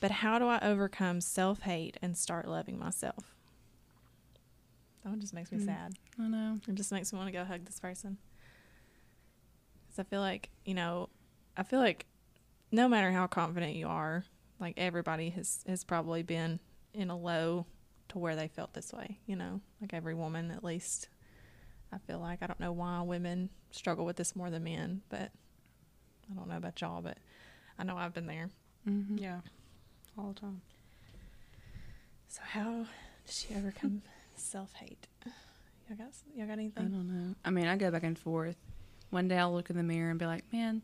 but 0.00 0.10
how 0.10 0.38
do 0.38 0.46
I 0.46 0.58
overcome 0.60 1.20
self 1.20 1.60
hate 1.60 1.96
and 2.02 2.16
start 2.16 2.46
loving 2.46 2.78
myself? 2.78 3.37
That 5.02 5.10
one 5.10 5.20
just 5.20 5.32
makes 5.34 5.50
me 5.52 5.58
Mm. 5.58 5.64
sad. 5.64 5.94
I 6.18 6.28
know. 6.28 6.58
It 6.66 6.74
just 6.74 6.92
makes 6.92 7.12
me 7.12 7.18
want 7.18 7.28
to 7.28 7.32
go 7.32 7.44
hug 7.44 7.64
this 7.64 7.78
person. 7.80 8.18
Because 9.86 9.98
I 10.00 10.02
feel 10.04 10.20
like, 10.20 10.50
you 10.64 10.74
know, 10.74 11.08
I 11.56 11.62
feel 11.62 11.78
like 11.80 12.06
no 12.70 12.88
matter 12.88 13.10
how 13.12 13.26
confident 13.26 13.74
you 13.76 13.86
are, 13.88 14.24
like 14.60 14.74
everybody 14.76 15.30
has, 15.30 15.64
has 15.66 15.84
probably 15.84 16.22
been 16.22 16.60
in 16.92 17.10
a 17.10 17.16
low 17.16 17.66
to 18.08 18.18
where 18.18 18.36
they 18.36 18.48
felt 18.48 18.72
this 18.74 18.92
way, 18.92 19.18
you 19.26 19.36
know, 19.36 19.60
like 19.80 19.94
every 19.94 20.14
woman 20.14 20.50
at 20.50 20.64
least. 20.64 21.08
I 21.92 21.98
feel 21.98 22.18
like 22.18 22.42
I 22.42 22.46
don't 22.46 22.60
know 22.60 22.72
why 22.72 23.00
women 23.02 23.48
struggle 23.70 24.04
with 24.04 24.16
this 24.16 24.34
more 24.36 24.50
than 24.50 24.64
men, 24.64 25.02
but 25.08 25.30
I 26.30 26.34
don't 26.34 26.48
know 26.48 26.56
about 26.56 26.80
y'all, 26.80 27.00
but 27.00 27.18
I 27.78 27.84
know 27.84 27.96
I've 27.96 28.12
been 28.12 28.26
there. 28.26 28.50
Mm-hmm. 28.86 29.18
Yeah, 29.18 29.40
all 30.18 30.32
the 30.34 30.40
time. 30.40 30.60
So 32.28 32.42
how 32.44 32.86
did 33.26 33.44
you 33.48 33.56
overcome 33.56 34.02
self 34.38 34.72
hate? 34.74 35.06
Y'all 35.88 35.96
got 35.96 36.08
y'all 36.36 36.46
got 36.46 36.52
anything? 36.54 36.84
I 36.86 36.88
don't 36.88 37.08
know. 37.08 37.34
I 37.44 37.50
mean, 37.50 37.66
I 37.66 37.76
go 37.76 37.90
back 37.90 38.02
and 38.02 38.18
forth. 38.18 38.56
One 39.10 39.28
day 39.28 39.38
I'll 39.38 39.52
look 39.54 39.70
in 39.70 39.76
the 39.76 39.82
mirror 39.82 40.10
and 40.10 40.18
be 40.18 40.26
like, 40.26 40.44
man, 40.52 40.82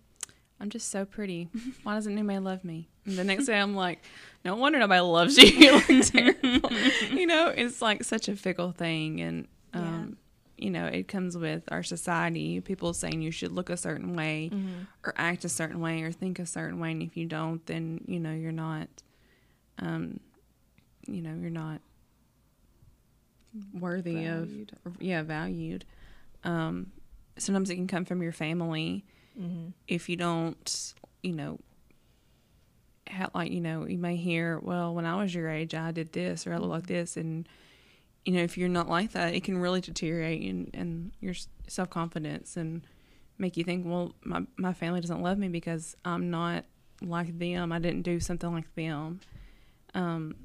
I'm 0.60 0.70
just 0.70 0.88
so 0.90 1.04
pretty. 1.04 1.48
Why 1.82 1.94
doesn't 1.94 2.12
anybody 2.12 2.38
love 2.38 2.64
me? 2.64 2.88
And 3.04 3.16
the 3.18 3.24
next 3.24 3.44
day 3.46 3.58
I'm 3.60 3.74
like, 3.76 4.00
no 4.44 4.56
wonder 4.56 4.78
nobody 4.78 5.00
loves 5.00 5.36
you. 5.36 5.46
You 5.48 5.72
look 5.88 6.06
terrible. 6.06 6.70
you 7.10 7.26
know, 7.26 7.48
it's 7.48 7.82
like 7.82 8.02
such 8.04 8.28
a 8.28 8.36
fickle 8.36 8.72
thing. 8.72 9.20
And, 9.20 9.48
um, 9.74 10.16
you 10.56 10.70
know, 10.70 10.86
it 10.86 11.06
comes 11.08 11.36
with 11.36 11.64
our 11.68 11.82
society. 11.82 12.60
People 12.62 12.94
saying 12.94 13.20
you 13.20 13.30
should 13.30 13.52
look 13.52 13.68
a 13.68 13.76
certain 13.76 14.14
way 14.16 14.48
Mm-hmm. 14.54 14.84
or 15.04 15.12
act 15.16 15.44
a 15.44 15.48
certain 15.50 15.80
way 15.80 16.00
or 16.02 16.12
think 16.12 16.38
a 16.38 16.46
certain 16.46 16.80
way. 16.80 16.92
And 16.92 17.02
if 17.02 17.14
you 17.16 17.26
don't, 17.26 17.64
then, 17.66 18.00
you 18.06 18.20
know, 18.20 18.32
you're 18.32 18.52
not, 18.52 18.88
um, 19.80 20.18
you 21.06 21.20
know, 21.20 21.34
you're 21.38 21.50
not 21.50 21.80
worthy 23.72 24.14
Valued. 24.24 24.72
of, 24.84 25.00
yeah, 25.02 25.22
valued. 25.22 25.84
Um, 26.44 26.92
sometimes 27.38 27.70
it 27.70 27.76
can 27.76 27.86
come 27.86 28.04
from 28.04 28.22
your 28.22 28.32
family 28.32 29.04
Mm-hmm. 29.40 29.70
if 29.88 30.08
you 30.08 30.16
don't, 30.16 30.94
you 31.24 31.32
know, 31.32 31.58
ha- 33.10 33.30
like 33.34 33.50
you 33.50 33.60
know, 33.60 33.84
you 33.86 33.98
may 33.98 34.14
hear, 34.16 34.60
well, 34.60 34.94
when 34.94 35.04
I 35.06 35.16
was 35.16 35.34
your 35.34 35.48
age, 35.50 35.74
I 35.74 35.90
did 35.90 36.12
this 36.12 36.46
or 36.46 36.54
I 36.54 36.58
look 36.58 36.70
like 36.70 36.86
this, 36.86 37.16
and 37.16 37.48
you 38.24 38.32
know, 38.32 38.42
if 38.42 38.56
you're 38.56 38.68
not 38.68 38.88
like 38.88 39.10
that, 39.12 39.34
it 39.34 39.42
can 39.42 39.58
really 39.58 39.80
deteriorate 39.80 40.42
and 40.42 40.70
and 40.72 41.10
your 41.20 41.34
self 41.66 41.90
confidence 41.90 42.56
and 42.56 42.82
make 43.36 43.56
you 43.56 43.64
think, 43.64 43.84
well, 43.86 44.14
my 44.24 44.42
my 44.56 44.72
family 44.72 45.00
doesn't 45.00 45.20
love 45.20 45.36
me 45.36 45.48
because 45.48 45.96
I'm 46.04 46.30
not 46.30 46.64
like 47.02 47.36
them. 47.38 47.72
I 47.72 47.80
didn't 47.80 48.02
do 48.02 48.20
something 48.20 48.52
like 48.52 48.72
them. 48.76 49.18
Um, 49.94 50.36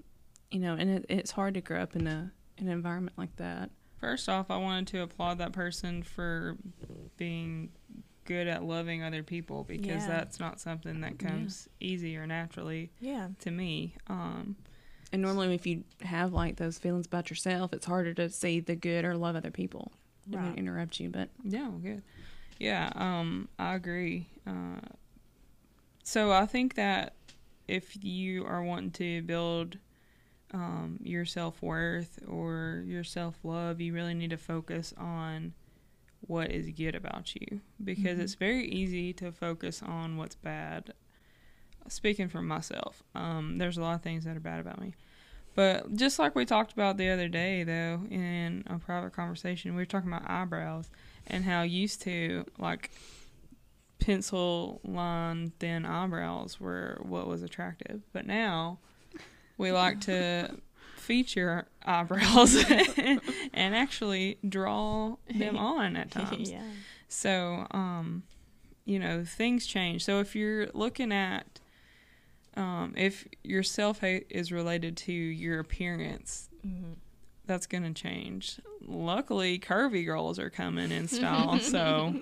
you 0.49 0.59
know, 0.59 0.73
and 0.73 0.89
it, 0.89 1.05
it's 1.09 1.31
hard 1.31 1.53
to 1.53 1.61
grow 1.61 1.79
up 1.81 1.95
in 1.95 2.07
a 2.07 2.31
an 2.61 2.67
environment 2.69 3.17
like 3.17 3.35
that. 3.37 3.69
First 3.99 4.29
off, 4.29 4.49
I 4.49 4.57
wanted 4.57 4.87
to 4.87 5.01
applaud 5.01 5.37
that 5.39 5.51
person 5.51 6.03
for 6.03 6.55
being 7.17 7.71
good 8.25 8.47
at 8.47 8.63
loving 8.63 9.03
other 9.03 9.23
people 9.23 9.63
because 9.63 10.03
Yeah. 10.03 10.07
that's 10.07 10.39
not 10.39 10.59
something 10.59 11.01
that 11.01 11.17
comes 11.19 11.67
easy 11.79 12.15
or 12.15 12.25
naturally 12.27 12.91
Yeah. 12.99 13.29
to 13.39 13.51
me. 13.51 13.95
Um, 14.07 14.55
And 15.11 15.23
normally, 15.23 15.55
if 15.55 15.65
you 15.65 15.83
have 16.01 16.33
like 16.33 16.57
those 16.57 16.77
feelings 16.77 17.07
about 17.07 17.31
yourself, 17.31 17.73
it's 17.73 17.87
harder 17.87 18.13
to 18.13 18.29
see 18.29 18.59
the 18.59 18.75
good 18.75 19.03
or 19.05 19.17
love 19.17 19.35
other 19.35 19.49
people. 19.49 19.91
Didn't 20.29 20.49
Right. 20.49 20.57
interrupt 20.57 20.99
you, 20.99 21.09
but 21.09 21.29
Yeah, 21.43 21.71
good. 21.81 22.03
Yeah, 22.59 22.91
um, 22.95 23.49
I 23.57 23.73
agree. 23.73 24.27
Uh, 24.45 24.79
so 26.03 26.31
I 26.31 26.45
think 26.45 26.75
that 26.75 27.13
if 27.67 28.03
you 28.03 28.45
are 28.45 28.63
wanting 28.63 28.91
to 28.91 29.21
build 29.23 29.77
um, 30.53 30.99
your 31.03 31.25
self 31.25 31.61
worth 31.61 32.19
or 32.27 32.83
your 32.85 33.03
self 33.03 33.35
love, 33.43 33.79
you 33.81 33.93
really 33.93 34.13
need 34.13 34.31
to 34.31 34.37
focus 34.37 34.93
on 34.97 35.53
what 36.21 36.51
is 36.51 36.69
good 36.71 36.95
about 36.95 37.33
you 37.35 37.61
because 37.83 38.17
Mhm. 38.17 38.21
it's 38.21 38.35
very 38.35 38.67
easy 38.67 39.13
to 39.13 39.31
focus 39.31 39.81
on 39.81 40.17
what's 40.17 40.35
bad. 40.35 40.93
Speaking 41.87 42.27
for 42.27 42.41
myself, 42.41 43.03
um, 43.15 43.57
there's 43.57 43.77
a 43.77 43.81
lot 43.81 43.95
of 43.95 44.01
things 44.01 44.25
that 44.25 44.35
are 44.35 44.41
bad 44.41 44.59
about 44.59 44.81
me. 44.81 44.93
But 45.55 45.95
just 45.95 46.19
like 46.19 46.35
we 46.35 46.45
talked 46.45 46.71
about 46.73 46.97
the 46.97 47.09
other 47.09 47.27
day, 47.27 47.63
though, 47.63 48.05
in 48.09 48.63
a 48.67 48.77
private 48.79 49.13
conversation, 49.13 49.71
we 49.75 49.81
were 49.81 49.85
talking 49.85 50.11
about 50.11 50.29
eyebrows 50.29 50.89
and 51.27 51.43
how 51.45 51.63
used 51.63 52.01
to 52.03 52.45
like 52.57 52.91
pencil 53.99 54.79
line 54.83 55.51
thin 55.59 55.85
eyebrows 55.85 56.59
were 56.59 56.99
what 57.01 57.27
was 57.27 57.43
attractive. 57.43 58.01
But 58.13 58.25
now 58.25 58.79
we 59.59 59.71
like 59.71 60.01
to 60.01 60.55
feature 60.95 61.67
eyebrows 61.85 62.55
and 63.53 63.75
actually 63.75 64.37
draw 64.47 65.15
them 65.33 65.55
on 65.75 65.95
at 65.95 66.09
times. 66.11 66.49
yeah. 66.51 66.61
So, 67.07 67.67
um, 67.71 68.23
you 68.85 68.97
know, 68.99 69.23
things 69.23 69.65
change. 69.67 70.03
So 70.05 70.19
if 70.19 70.35
you're 70.35 70.67
looking 70.73 71.11
at, 71.11 71.59
um, 72.55 72.93
if 72.97 73.27
your 73.43 73.61
self 73.63 73.99
hate 74.01 74.25
is 74.29 74.51
related 74.51 74.97
to 74.97 75.13
your 75.13 75.59
appearance, 75.59 76.45
Mm-hmm. 76.67 76.91
that's 77.45 77.65
going 77.67 77.83
to 77.83 77.93
change. 77.93 78.59
Luckily, 78.85 79.57
curvy 79.59 80.05
girls 80.05 80.37
are 80.39 80.49
coming 80.49 80.91
in 80.91 81.07
style, 81.07 81.57
so 81.61 82.13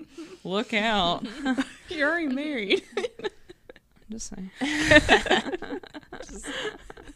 look 0.44 0.72
out. 0.72 1.26
you're 1.88 2.08
already 2.08 2.28
married. 2.28 2.84
Just 4.08 4.32
saying. 4.34 4.50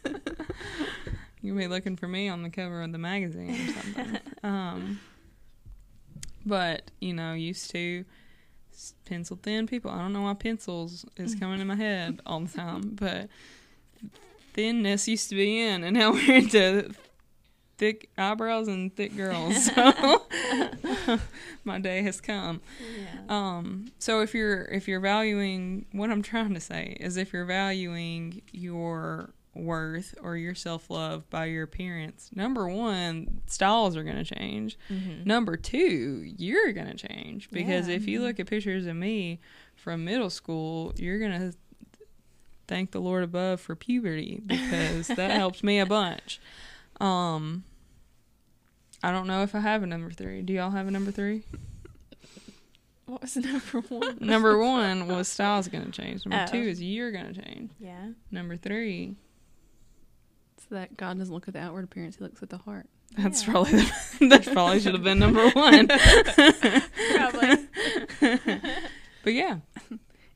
You'll 1.41 1.57
be 1.57 1.67
looking 1.67 1.97
for 1.97 2.07
me 2.07 2.29
on 2.29 2.41
the 2.41 2.49
cover 2.49 2.81
of 2.81 2.91
the 2.91 2.97
magazine 2.97 3.51
or 3.51 3.73
something. 3.73 4.19
um, 4.43 4.99
but 6.45 6.89
you 6.99 7.13
know, 7.13 7.33
used 7.33 7.71
to 7.71 8.05
pencil 9.05 9.37
thin 9.41 9.67
people. 9.67 9.91
I 9.91 9.99
don't 9.99 10.13
know 10.13 10.21
why 10.21 10.33
pencils 10.33 11.05
is 11.17 11.35
coming 11.35 11.59
in 11.59 11.67
my 11.67 11.75
head 11.75 12.21
all 12.25 12.39
the 12.39 12.49
time, 12.57 12.95
but 12.95 13.27
thinness 14.53 15.07
used 15.07 15.29
to 15.29 15.35
be 15.35 15.59
in, 15.59 15.83
and 15.83 15.97
now 15.97 16.11
we're 16.11 16.35
into 16.35 16.93
thick 17.77 18.09
eyebrows 18.17 18.67
and 18.67 18.95
thick 18.95 19.15
girls. 19.15 19.65
So 19.65 20.21
my 21.63 21.79
day 21.79 22.01
has 22.03 22.21
come. 22.21 22.61
Yeah. 22.97 23.19
Um, 23.29 23.91
so 23.99 24.21
if 24.21 24.33
you're 24.33 24.63
if 24.65 24.87
you're 24.87 24.99
valuing 24.99 25.85
what 25.91 26.09
I'm 26.09 26.21
trying 26.21 26.53
to 26.53 26.59
say 26.59 26.95
is 26.99 27.17
if 27.17 27.33
you're 27.33 27.45
valuing 27.45 28.41
your 28.51 29.33
worth 29.55 30.15
or 30.21 30.35
your 30.35 30.55
self 30.55 30.89
love 30.89 31.29
by 31.29 31.45
your 31.45 31.63
appearance, 31.63 32.29
number 32.35 32.67
one, 32.67 33.41
styles 33.45 33.95
are 33.95 34.03
gonna 34.03 34.23
change. 34.23 34.77
Mm-hmm. 34.89 35.23
Number 35.25 35.55
two, 35.57 36.23
you're 36.37 36.71
gonna 36.73 36.95
change 36.95 37.49
because 37.51 37.87
Yeah. 37.87 37.95
if 37.95 38.07
you 38.07 38.21
look 38.21 38.39
at 38.39 38.47
pictures 38.47 38.85
of 38.87 38.95
me 38.95 39.39
from 39.75 40.03
middle 40.05 40.29
school, 40.29 40.93
you're 40.97 41.19
gonna 41.19 41.53
thank 42.67 42.91
the 42.91 42.99
Lord 43.01 43.23
above 43.23 43.59
for 43.61 43.75
puberty 43.75 44.41
because 44.45 45.07
that 45.07 45.31
helped 45.37 45.63
me 45.63 45.79
a 45.79 45.85
bunch. 45.85 46.39
Um, 46.99 47.63
I 49.03 49.11
don't 49.11 49.27
know 49.27 49.43
if 49.43 49.53
I 49.53 49.59
have 49.59 49.83
a 49.83 49.87
number 49.87 50.09
three. 50.11 50.41
Do 50.41 50.53
y'all 50.53 50.71
have 50.71 50.87
a 50.87 50.91
number 50.91 51.11
three? 51.11 51.43
What 53.05 53.21
was 53.21 53.35
number 53.35 53.81
one? 53.89 54.17
Number 54.21 54.57
one 54.57 55.07
was 55.07 55.27
style's 55.27 55.67
gonna 55.67 55.91
change. 55.91 56.25
Number 56.25 56.45
Oh. 56.47 56.51
two 56.51 56.57
is 56.69 56.81
you're 56.81 57.11
gonna 57.11 57.33
change. 57.33 57.71
Yeah. 57.79 58.11
Number 58.31 58.55
three, 58.55 59.17
that 60.73 60.97
God 60.97 61.17
doesn't 61.17 61.33
look 61.33 61.47
at 61.47 61.53
the 61.53 61.59
outward 61.61 61.83
appearance; 61.85 62.17
He 62.17 62.23
looks 62.23 62.43
at 62.43 62.49
the 62.49 62.57
heart. 62.59 62.87
that's 63.17 63.45
Yeah. 63.45 63.51
probably 63.53 63.71
the, 63.71 63.91
that 64.29 64.45
probably 64.53 64.79
should 64.79 64.93
have 64.93 65.03
been 65.03 65.19
number 65.19 65.49
one. 65.51 65.87
Probably. 65.87 67.67
But 69.23 69.33
yeah, 69.33 69.59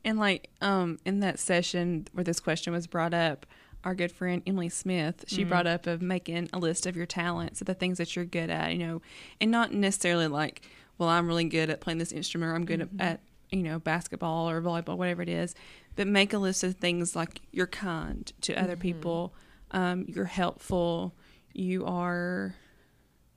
And 0.04 0.18
like 0.18 0.48
um 0.62 0.98
in 1.04 1.20
that 1.20 1.38
session 1.38 2.06
where 2.12 2.24
this 2.24 2.40
question 2.40 2.72
was 2.72 2.86
brought 2.86 3.12
up, 3.12 3.44
our 3.84 3.94
good 3.94 4.10
friend 4.10 4.42
Emily 4.46 4.70
Smith, 4.70 5.24
she 5.28 5.44
Mhm. 5.44 5.48
brought 5.50 5.66
up 5.66 5.86
of 5.86 6.00
making 6.00 6.48
a 6.54 6.58
list 6.58 6.86
of 6.86 6.96
your 6.96 7.04
talents, 7.04 7.60
of 7.60 7.66
the 7.66 7.74
things 7.74 7.98
that 7.98 8.16
you're 8.16 8.24
good 8.24 8.48
at, 8.48 8.72
you 8.72 8.78
know, 8.78 9.02
and 9.42 9.50
not 9.50 9.72
necessarily 9.74 10.26
like, 10.26 10.62
well, 10.96 11.10
I'm 11.10 11.26
really 11.28 11.44
good 11.44 11.68
at 11.68 11.80
playing 11.82 11.98
this 11.98 12.12
instrument 12.12 12.50
or 12.50 12.54
I'm 12.54 12.64
good 12.64 12.80
Mhm. 12.80 13.00
at, 13.00 13.20
you 13.50 13.62
know, 13.62 13.78
basketball 13.78 14.48
or 14.48 14.62
volleyball, 14.62 14.96
whatever 14.96 15.20
it 15.22 15.28
is. 15.28 15.54
But 15.94 16.06
make 16.06 16.32
a 16.32 16.38
list 16.38 16.64
of 16.64 16.76
things 16.76 17.14
like 17.14 17.40
you're 17.52 17.66
kind 17.66 18.32
to 18.42 18.54
other 18.54 18.74
Mhm. 18.76 18.80
people, 18.80 19.34
um, 19.70 20.04
you're 20.08 20.24
helpful, 20.24 21.14
you 21.52 21.84
are 21.86 22.54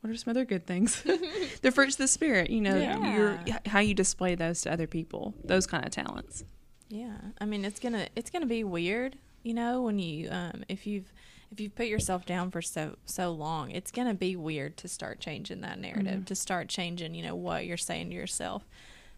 what 0.01 0.09
are 0.09 0.15
some 0.17 0.31
other 0.31 0.45
good 0.45 0.65
things? 0.65 1.01
the 1.61 1.71
fruits 1.71 1.93
of 1.95 1.99
the 1.99 2.07
spirit, 2.07 2.49
you 2.49 2.59
know, 2.61 2.75
Yeah. 2.77 3.15
your 3.15 3.39
how 3.67 3.79
you 3.79 3.93
display 3.93 4.33
those 4.35 4.61
to 4.61 4.71
other 4.73 4.87
people, 4.87 5.33
those 5.43 5.67
kind 5.67 5.85
of 5.85 5.91
talents. 5.91 6.43
Yeah, 6.89 7.17
I 7.39 7.45
mean 7.45 7.63
it's 7.65 7.79
gonna 7.79 8.07
it's 8.15 8.29
gonna 8.31 8.45
be 8.47 8.63
weird, 8.63 9.17
you 9.43 9.53
know, 9.53 9.83
when 9.83 9.99
you 9.99 10.29
um 10.31 10.63
if 10.67 10.87
you've 10.87 11.13
if 11.51 11.59
you've 11.59 11.75
put 11.75 11.87
yourself 11.87 12.25
down 12.25 12.49
for 12.51 12.61
so 12.61 12.95
so 13.05 13.31
long, 13.31 13.71
it's 13.71 13.91
gonna 13.91 14.13
be 14.15 14.35
weird 14.35 14.75
to 14.77 14.87
start 14.87 15.19
changing 15.19 15.61
that 15.61 15.77
narrative, 15.79 16.21
Mhm. 16.21 16.25
to 16.25 16.35
start 16.35 16.67
changing, 16.67 17.13
you 17.13 17.23
know, 17.23 17.35
what 17.35 17.65
you're 17.65 17.77
saying 17.77 18.09
to 18.09 18.15
yourself. 18.15 18.65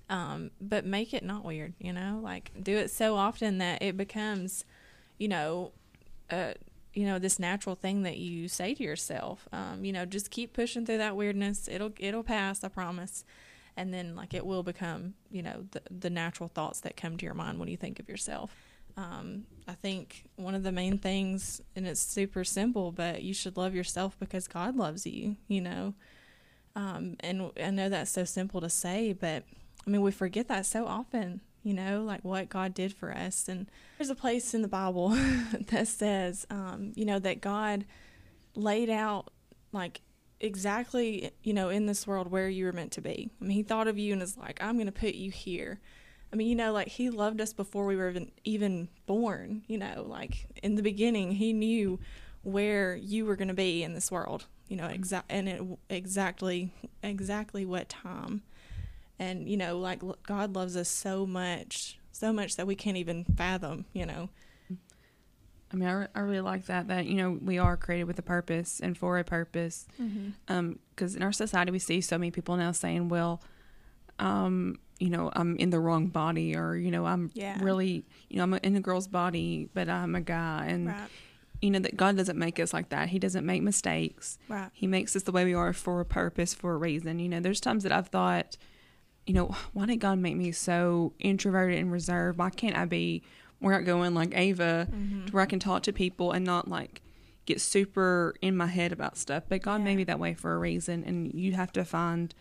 Um, 0.09 0.51
but 0.59 0.85
make 0.85 1.13
it 1.13 1.23
not 1.23 1.45
weird, 1.45 1.73
you 1.79 1.93
know, 1.93 2.19
like 2.21 2.51
do 2.61 2.75
it 2.77 2.91
so 2.91 3.15
often 3.15 3.59
that 3.59 3.81
it 3.81 3.95
becomes, 3.95 4.65
you 5.17 5.29
know, 5.29 5.71
uh, 6.29 6.53
you 6.93 7.05
know, 7.05 7.19
this 7.19 7.39
natural 7.39 7.75
thing 7.75 8.03
that 8.03 8.17
you 8.17 8.47
say 8.47 8.73
to 8.75 8.83
yourself. 8.83 9.47
Um, 9.51 9.83
you 9.83 9.91
know, 9.91 10.05
just 10.05 10.29
keep 10.29 10.53
pushing 10.53 10.85
through 10.85 10.99
that 10.99 11.15
weirdness. 11.15 11.67
It'll 11.67 11.91
it'll 11.99 12.23
pass, 12.23 12.63
I 12.63 12.67
promise 12.67 13.23
and 13.75 13.93
then 13.93 14.15
like 14.15 14.33
it 14.33 14.45
will 14.45 14.63
become 14.63 15.13
you 15.31 15.41
know 15.41 15.65
the, 15.71 15.81
the 15.89 16.09
natural 16.09 16.49
thoughts 16.49 16.79
that 16.81 16.97
come 16.97 17.17
to 17.17 17.25
your 17.25 17.33
mind 17.33 17.59
when 17.59 17.67
you 17.67 17.77
think 17.77 17.99
of 17.99 18.07
yourself 18.07 18.55
um, 18.97 19.45
i 19.67 19.73
think 19.73 20.23
one 20.35 20.55
of 20.55 20.63
the 20.63 20.71
main 20.71 20.97
things 20.97 21.61
and 21.75 21.87
it's 21.87 22.01
super 22.01 22.43
simple 22.43 22.91
but 22.91 23.23
you 23.23 23.33
should 23.33 23.57
love 23.57 23.73
yourself 23.73 24.15
because 24.19 24.47
god 24.47 24.75
loves 24.75 25.05
you 25.05 25.35
you 25.47 25.61
know 25.61 25.93
um, 26.75 27.15
and 27.21 27.51
i 27.61 27.69
know 27.69 27.89
that's 27.89 28.11
so 28.11 28.23
simple 28.23 28.61
to 28.61 28.69
say 28.69 29.13
but 29.13 29.43
i 29.85 29.89
mean 29.89 30.01
we 30.01 30.11
forget 30.11 30.47
that 30.47 30.65
so 30.65 30.85
often 30.85 31.41
you 31.63 31.73
know 31.73 32.03
like 32.03 32.23
what 32.23 32.49
god 32.49 32.73
did 32.73 32.93
for 32.93 33.15
us 33.15 33.47
and 33.47 33.69
there's 33.97 34.09
a 34.09 34.15
place 34.15 34.53
in 34.53 34.61
the 34.61 34.67
bible 34.67 35.09
that 35.69 35.87
says 35.87 36.45
um, 36.49 36.91
you 36.95 37.05
know 37.05 37.19
that 37.19 37.41
god 37.41 37.85
laid 38.55 38.89
out 38.89 39.31
like 39.71 40.01
exactly 40.39 41.31
you 41.41 41.53
know 41.53 41.69
in 41.69 41.85
this 41.85 42.05
world 42.05 42.29
where 42.29 42.49
you 42.49 42.65
were 42.65 42.73
meant 42.73 42.91
to 42.91 43.01
be 43.01 43.29
i 43.41 43.43
mean 43.43 43.51
he 43.51 43.63
thought 43.63 43.87
of 43.87 43.97
you 43.97 44.13
and 44.13 44.21
is 44.21 44.37
like 44.37 44.61
i'm 44.61 44.75
going 44.75 44.85
to 44.85 44.91
put 44.91 45.15
you 45.15 45.31
here 45.31 45.79
I 46.33 46.35
mean, 46.35 46.47
you 46.47 46.55
know, 46.55 46.73
like 46.73 46.87
he 46.87 47.11
loved 47.11 47.39
us 47.39 47.53
before 47.53 47.85
we 47.85 47.95
were 47.95 48.09
even 48.09 48.31
even 48.43 48.89
born. 49.05 49.61
You 49.67 49.77
know, 49.77 50.03
like 50.07 50.47
in 50.63 50.73
the 50.73 50.81
beginning, 50.81 51.33
he 51.33 51.53
knew 51.53 51.99
where 52.41 52.95
you 52.95 53.25
were 53.25 53.35
going 53.35 53.49
to 53.49 53.53
be 53.53 53.83
in 53.83 53.93
this 53.93 54.11
world. 54.11 54.47
You 54.67 54.77
know, 54.77 54.87
exact 54.87 55.31
and 55.31 55.47
it, 55.47 55.61
exactly 55.91 56.73
exactly 57.03 57.65
what 57.65 57.87
time. 57.87 58.41
And 59.23 59.47
you 59.49 59.57
know, 59.57 59.77
like 59.79 60.01
God 60.27 60.55
loves 60.55 60.75
us 60.75 60.89
so 60.89 61.25
much, 61.25 61.97
so 62.11 62.33
much 62.33 62.55
that 62.57 62.67
we 62.67 62.75
can't 62.75 62.97
even 62.97 63.23
fathom. 63.23 63.85
You 63.93 64.05
know. 64.05 64.29
I 65.71 65.75
mean, 65.75 65.89
I, 65.89 65.93
re- 65.93 66.07
I 66.13 66.19
really 66.19 66.41
like 66.41 66.65
that. 66.67 66.87
That 66.89 67.05
you 67.07 67.15
know, 67.15 67.31
we 67.41 67.57
are 67.57 67.75
created 67.77 68.03
with 68.03 68.19
a 68.19 68.23
purpose 68.23 68.79
and 68.79 68.95
for 68.97 69.17
a 69.17 69.23
purpose. 69.23 69.87
Mm-hmm. 69.99 70.29
Um, 70.47 70.79
because 70.95 71.15
in 71.15 71.23
our 71.23 71.31
society, 71.31 71.71
we 71.71 71.79
see 71.79 71.99
so 72.01 72.17
many 72.19 72.29
people 72.31 72.55
now 72.57 72.71
saying, 72.73 73.09
"Well, 73.09 73.41
um, 74.19 74.77
you 74.99 75.09
know, 75.09 75.31
I'm 75.35 75.55
in 75.57 75.69
the 75.71 75.79
wrong 75.79 76.07
body," 76.07 76.55
or 76.55 76.75
you 76.75 76.91
know, 76.91 77.05
I'm 77.07 77.31
Yeah. 77.33 77.57
really, 77.63 78.05
you 78.29 78.37
know, 78.37 78.43
I'm 78.43 78.53
in 78.55 78.75
a 78.75 78.81
girl's 78.81 79.07
body, 79.07 79.69
but 79.73 79.89
I'm 79.89 80.13
a 80.15 80.21
guy, 80.21 80.67
and 80.67 80.87
Right. 80.87 81.09
you 81.61 81.71
know 81.71 81.79
that 81.79 81.97
God 81.97 82.17
doesn't 82.17 82.37
make 82.37 82.59
us 82.59 82.71
like 82.73 82.89
that. 82.89 83.09
He 83.09 83.17
doesn't 83.17 83.45
make 83.45 83.63
mistakes. 83.63 84.37
Right. 84.47 84.69
He 84.73 84.85
makes 84.85 85.15
us 85.15 85.23
the 85.23 85.31
way 85.31 85.43
we 85.45 85.55
are 85.55 85.73
for 85.73 85.99
a 86.01 86.05
purpose, 86.05 86.53
for 86.53 86.73
a 86.73 86.77
reason. 86.77 87.17
You 87.17 87.29
know, 87.29 87.39
there's 87.39 87.59
times 87.59 87.81
that 87.81 87.91
I've 87.91 88.09
thought, 88.09 88.57
you 89.25 89.33
know, 89.33 89.55
why 89.73 89.85
did 89.85 89.97
God 89.97 90.19
make 90.19 90.35
me 90.35 90.51
so 90.51 91.13
introverted 91.19 91.79
and 91.79 91.91
reserved? 91.91 92.37
Why 92.37 92.49
can't 92.49 92.75
I 92.77 92.85
be 92.85 93.23
more 93.59 93.73
outgoing 93.73 94.13
like 94.13 94.35
Ava, 94.37 94.87
Mm-hmm. 94.91 95.25
to 95.27 95.31
where 95.33 95.43
I 95.43 95.45
can 95.45 95.59
talk 95.59 95.83
to 95.83 95.93
people 95.93 96.31
and 96.31 96.45
not 96.45 96.67
like 96.67 97.01
get 97.45 97.61
super 97.61 98.33
in 98.41 98.55
my 98.57 98.67
head 98.67 98.91
about 98.91 99.17
stuff? 99.17 99.43
But 99.47 99.61
God 99.61 99.79
Yeah. 99.79 99.85
made 99.85 99.97
me 99.97 100.03
that 100.05 100.19
way 100.19 100.33
for 100.33 100.53
a 100.53 100.57
reason, 100.57 101.03
and 101.05 101.33
you 101.33 101.53
have 101.53 101.71
to 101.73 101.85
find 101.85 102.33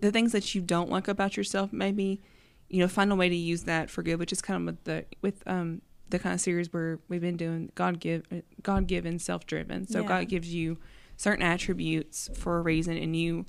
the 0.00 0.10
things 0.10 0.32
that 0.32 0.54
you 0.54 0.60
don't 0.62 0.90
like 0.90 1.06
about 1.08 1.36
yourself. 1.36 1.72
Maybe, 1.72 2.20
you 2.68 2.80
know, 2.80 2.88
find 2.88 3.12
a 3.12 3.16
way 3.16 3.28
to 3.28 3.36
use 3.36 3.64
that 3.64 3.90
for 3.90 4.02
good, 4.02 4.18
which 4.18 4.32
is 4.32 4.40
kind 4.42 4.56
of 4.60 4.66
with 4.66 4.84
the 4.84 5.04
with 5.20 5.42
um 5.46 5.82
the 6.08 6.18
kind 6.18 6.34
of 6.34 6.40
series 6.40 6.72
where 6.72 6.98
we've 7.08 7.20
been 7.20 7.36
doing 7.36 7.70
God 7.74 8.00
give 8.00 8.24
God 8.62 8.86
given, 8.86 9.18
self 9.18 9.46
driven. 9.46 9.86
So 9.86 10.00
Yeah. 10.00 10.08
God 10.08 10.28
gives 10.28 10.52
you 10.54 10.78
certain 11.18 11.44
attributes 11.44 12.30
for 12.34 12.58
a 12.58 12.62
reason, 12.62 12.96
and 12.96 13.14
you 13.14 13.44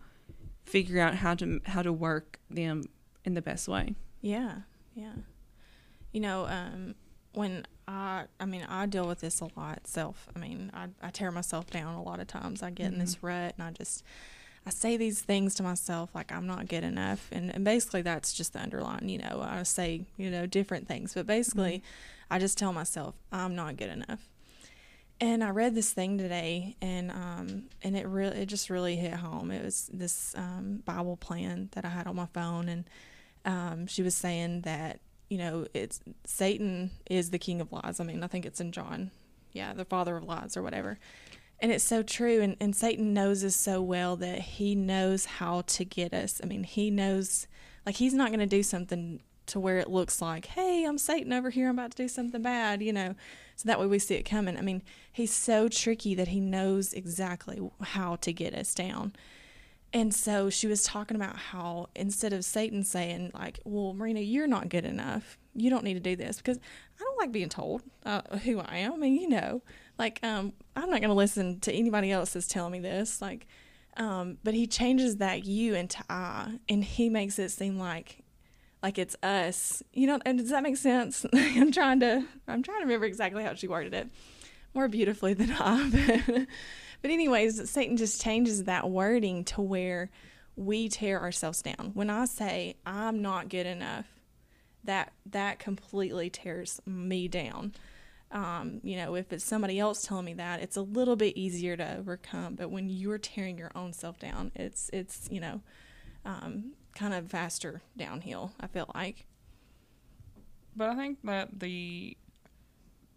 figure 0.65 1.00
out 1.00 1.15
how 1.15 1.36
to 1.36 1.62
how 1.65 1.82
to 1.82 1.93
work 1.93 2.39
them 2.50 2.84
in 3.25 3.34
the 3.34 3.41
best 3.41 3.67
way. 3.67 3.96
Yeah, 4.22 4.60
yeah. 4.96 5.13
You 6.12 6.22
know, 6.22 6.46
um, 6.46 6.96
when 7.34 7.65
I, 7.88 8.25
I 8.39 8.46
mean, 8.46 8.65
I 8.70 8.86
deal 8.86 9.08
with 9.08 9.20
this 9.20 9.41
a 9.41 9.50
lot. 9.58 9.88
Self, 9.88 10.27
I 10.36 10.39
mean, 10.39 10.72
I, 10.74 10.88
I 11.01 11.10
tear 11.10 11.32
myself 11.32 11.70
down 11.70 11.96
a 11.96 12.03
lot 12.03 12.20
of 12.20 12.27
times. 12.27 12.63
I 12.63 12.70
get 12.70 12.93
in 12.93 13.00
this 13.00 13.22
rut, 13.24 13.55
and 13.58 13.67
I 13.67 13.72
just, 13.72 14.03
I 14.65 14.70
say 14.70 14.96
these 14.98 15.22
things 15.22 15.55
to 15.55 15.63
myself 15.63 16.12
like 16.13 16.32
I'm 16.32 16.48
not 16.48 16.67
good 16.67 16.84
enough, 16.84 17.29
and 17.32 17.53
and 17.53 17.65
basically 17.65 18.01
that's 18.01 18.34
just 18.34 18.53
the 18.53 18.62
underline. 18.62 19.10
You 19.10 19.20
know, 19.20 19.46
I 19.46 19.63
say 19.63 20.05
you 20.17 20.29
know 20.29 20.46
different 20.46 20.88
things, 20.88 21.13
but 21.13 21.27
basically, 21.27 21.84
I 22.29 22.39
just 22.39 22.58
tell 22.58 22.74
myself 22.74 23.15
I'm 23.32 23.55
not 23.55 23.77
good 23.77 23.89
enough. 23.89 24.29
And 25.24 25.42
I 25.42 25.51
read 25.51 25.74
this 25.74 25.94
thing 25.94 26.18
today, 26.18 26.75
and 26.82 27.10
um, 27.10 27.70
and 27.82 27.96
it 27.96 28.06
really, 28.06 28.42
it 28.42 28.48
just 28.48 28.70
really 28.70 28.98
hit 28.98 29.13
home. 29.13 29.51
It 29.51 29.63
was 29.63 29.89
this 29.94 30.36
um, 30.36 30.84
Bible 30.84 31.15
plan 31.15 31.70
that 31.75 31.86
I 31.86 31.89
had 31.89 32.08
on 32.08 32.18
my 32.18 32.25
phone, 32.34 32.68
and 32.68 32.84
um, 33.46 33.88
she 33.88 34.01
was 34.01 34.15
saying 34.15 34.63
that 34.63 35.00
you 35.30 35.38
know 35.38 35.65
it's 35.74 36.01
Satan 36.25 36.92
is 37.10 37.30
the 37.30 37.39
king 37.39 37.62
of 37.62 37.72
lies. 37.72 38.01
I 38.01 38.03
mean, 38.03 38.22
I 38.22 38.27
think 38.27 38.46
it's 38.46 38.60
in 38.60 38.74
John, 38.74 39.12
yeah, 39.53 39.72
the 39.72 39.86
father 39.86 40.18
of 40.18 40.25
lies 40.25 40.58
or 40.58 40.62
whatever. 40.62 41.00
And 41.62 41.72
it's 41.72 41.86
so 41.86 42.03
true. 42.03 42.42
And, 42.42 42.58
and 42.60 42.75
Satan 42.75 43.13
knows 43.13 43.46
us 43.46 43.56
so 43.56 43.82
well 43.82 44.18
that 44.18 44.39
he 44.39 44.75
knows 44.75 45.24
how 45.24 45.62
to 45.62 45.86
get 45.86 46.13
us. 46.13 46.42
I 46.44 46.48
mean, 46.48 46.65
he 46.65 46.92
knows, 46.92 47.48
like, 47.86 47.96
he's 47.96 48.13
not 48.13 48.27
going 48.27 48.42
to 48.42 48.46
do 48.46 48.63
something 48.63 49.22
to 49.46 49.60
where 49.62 49.77
it 49.77 49.89
looks 49.89 50.22
like, 50.22 50.48
hey, 50.48 50.84
I'm 50.84 50.98
Satan 50.98 51.32
over 51.32 51.50
here. 51.50 51.70
I'm 51.70 51.80
about 51.80 51.92
to 51.92 52.03
do 52.03 52.10
something 52.10 52.42
bad, 52.42 52.82
you 52.82 52.92
know. 52.92 53.15
So 53.55 53.67
that 53.67 53.79
way 53.79 53.86
we 53.86 54.00
see 54.00 54.15
it 54.15 54.24
coming. 54.24 54.57
I 54.57 54.62
mean, 54.62 54.81
he's 55.12 55.33
so 55.33 55.67
tricky 55.67 56.15
that 56.15 56.29
he 56.29 56.39
knows 56.39 56.93
exactly 56.93 57.62
how 57.81 58.15
to 58.17 58.33
get 58.33 58.53
us 58.53 58.74
down. 58.74 59.13
And 59.93 60.13
so 60.13 60.50
she 60.50 60.65
was 60.65 60.83
talking 60.83 61.15
about 61.15 61.38
how 61.38 61.89
instead 61.95 62.34
of 62.34 62.43
Satan 62.43 62.84
saying, 62.84 63.32
like, 63.36 63.60
well, 63.63 63.93
Marina, 63.93 64.21
you're 64.21 64.47
not 64.47 64.69
good 64.69 64.86
enough. 64.86 65.38
You 65.54 65.69
don't 65.69 65.84
need 65.84 65.93
to 65.93 65.99
do 65.99 66.15
this 66.15 66.38
because 66.38 66.58
I 66.58 67.04
don't 67.04 67.17
like 67.19 67.32
being 67.32 67.49
told 67.49 67.84
uh, 68.04 68.21
who 68.39 68.60
I 68.60 68.78
am. 68.78 68.93
I 68.93 68.97
mean, 68.97 69.15
you 69.15 69.30
know, 69.30 69.62
like, 69.99 70.19
um, 70.23 70.54
I'm 70.75 70.89
not 70.89 71.01
going 71.01 71.10
to 71.10 71.13
listen 71.13 71.60
to 71.60 71.71
anybody 71.71 72.12
else 72.12 72.34
that's 72.34 72.47
telling 72.47 72.71
me 72.71 72.80
this. 72.80 73.21
Like, 73.21 73.45
um, 73.95 74.39
but 74.43 74.56
he 74.56 74.65
changes 74.65 75.17
that 75.17 75.45
you 75.45 75.75
into 75.75 76.04
I 76.10 76.60
and 76.67 76.84
he 76.84 77.10
makes 77.10 77.38
it 77.38 77.49
seem 77.49 77.78
like 77.78 78.22
like 78.84 79.00
it's 79.00 79.15
us. 79.24 79.82
You 79.93 80.08
know, 80.08 80.19
and 80.26 80.38
does 80.38 80.50
that 80.50 80.62
make 80.62 80.78
sense? 80.78 81.26
I'm 81.34 81.72
trying 81.72 82.02
to 82.02 82.26
I'm 82.48 82.62
trying 82.62 82.82
to 82.82 82.86
remember 82.86 83.06
exactly 83.06 83.43
how 83.43 83.56
she 83.56 83.67
worded 83.67 83.93
it 83.93 84.10
more 84.74 84.88
beautifully 84.88 85.34
than 85.34 85.52
I. 85.60 85.89
But, 85.89 86.48
but 87.02 87.12
anyways, 87.12 87.69
Satan 87.69 87.98
just 87.98 88.22
changes 88.22 88.65
that 88.65 88.89
wording 88.89 89.46
to 89.46 89.62
where 89.62 90.10
we 90.56 90.89
tear 90.89 91.22
ourselves 91.22 91.62
down. 91.62 91.91
When 91.93 92.10
I 92.10 92.26
say 92.26 92.76
I'm 92.86 93.22
not 93.22 93.50
good 93.50 93.65
enough, 93.65 94.06
that 94.84 95.13
that 95.28 95.60
completely 95.60 96.30
tears 96.30 96.82
me 96.86 97.28
down. 97.28 97.74
Um, 98.32 98.80
you 98.84 98.98
know, 98.98 99.15
if 99.15 99.32
it's 99.32 99.46
somebody 99.46 99.80
else 99.80 100.02
telling 100.02 100.26
me 100.26 100.34
that, 100.36 100.60
it's 100.60 100.76
a 100.76 100.82
little 100.82 101.15
bit 101.15 101.38
easier 101.38 101.78
to 101.78 101.98
overcome. 101.98 102.56
But 102.56 102.72
when 102.72 102.89
you're 102.89 103.19
tearing 103.19 103.60
your 103.60 103.72
own 103.76 103.93
self 103.93 104.19
down, 104.19 104.52
it's 104.56 104.89
it's 104.91 105.28
you 105.32 105.39
know, 105.39 105.62
um, 106.26 106.74
kind 106.95 107.13
of 107.13 107.29
faster 107.29 107.82
downhill. 107.97 108.53
I 108.60 108.67
feel 108.67 108.89
like. 108.93 109.25
But 110.75 110.89
I 110.89 110.95
think 110.95 111.19
that 111.23 111.60
the 111.60 112.17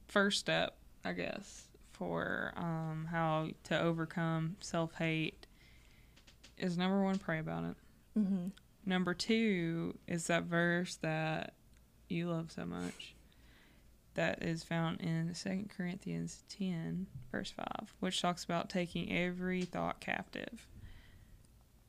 first 0.08 0.40
step, 0.40 0.76
I 1.04 1.12
guess, 1.12 1.68
for 1.92 2.52
um, 2.56 3.08
how 3.10 3.48
to 3.64 3.80
overcome 3.80 4.56
self 4.60 4.94
hate 4.94 5.46
is 6.58 6.76
number 6.76 7.02
one, 7.02 7.18
pray 7.18 7.38
about 7.38 7.64
it. 7.64 7.76
Mm-hmm. 8.18 8.48
Number 8.84 9.14
two 9.14 9.98
is 10.06 10.26
that 10.28 10.44
verse 10.44 10.96
that 10.96 11.54
you 12.08 12.28
love 12.30 12.52
so 12.52 12.64
much 12.64 13.14
that 14.14 14.42
is 14.42 14.64
found 14.64 15.00
in 15.00 15.32
2 15.34 15.66
Corinthians 15.76 16.42
10, 16.48 17.06
verse 17.30 17.50
5, 17.50 17.94
which 18.00 18.22
talks 18.22 18.44
about 18.44 18.70
taking 18.70 19.12
every 19.12 19.62
thought 19.62 20.00
captive. 20.00 20.66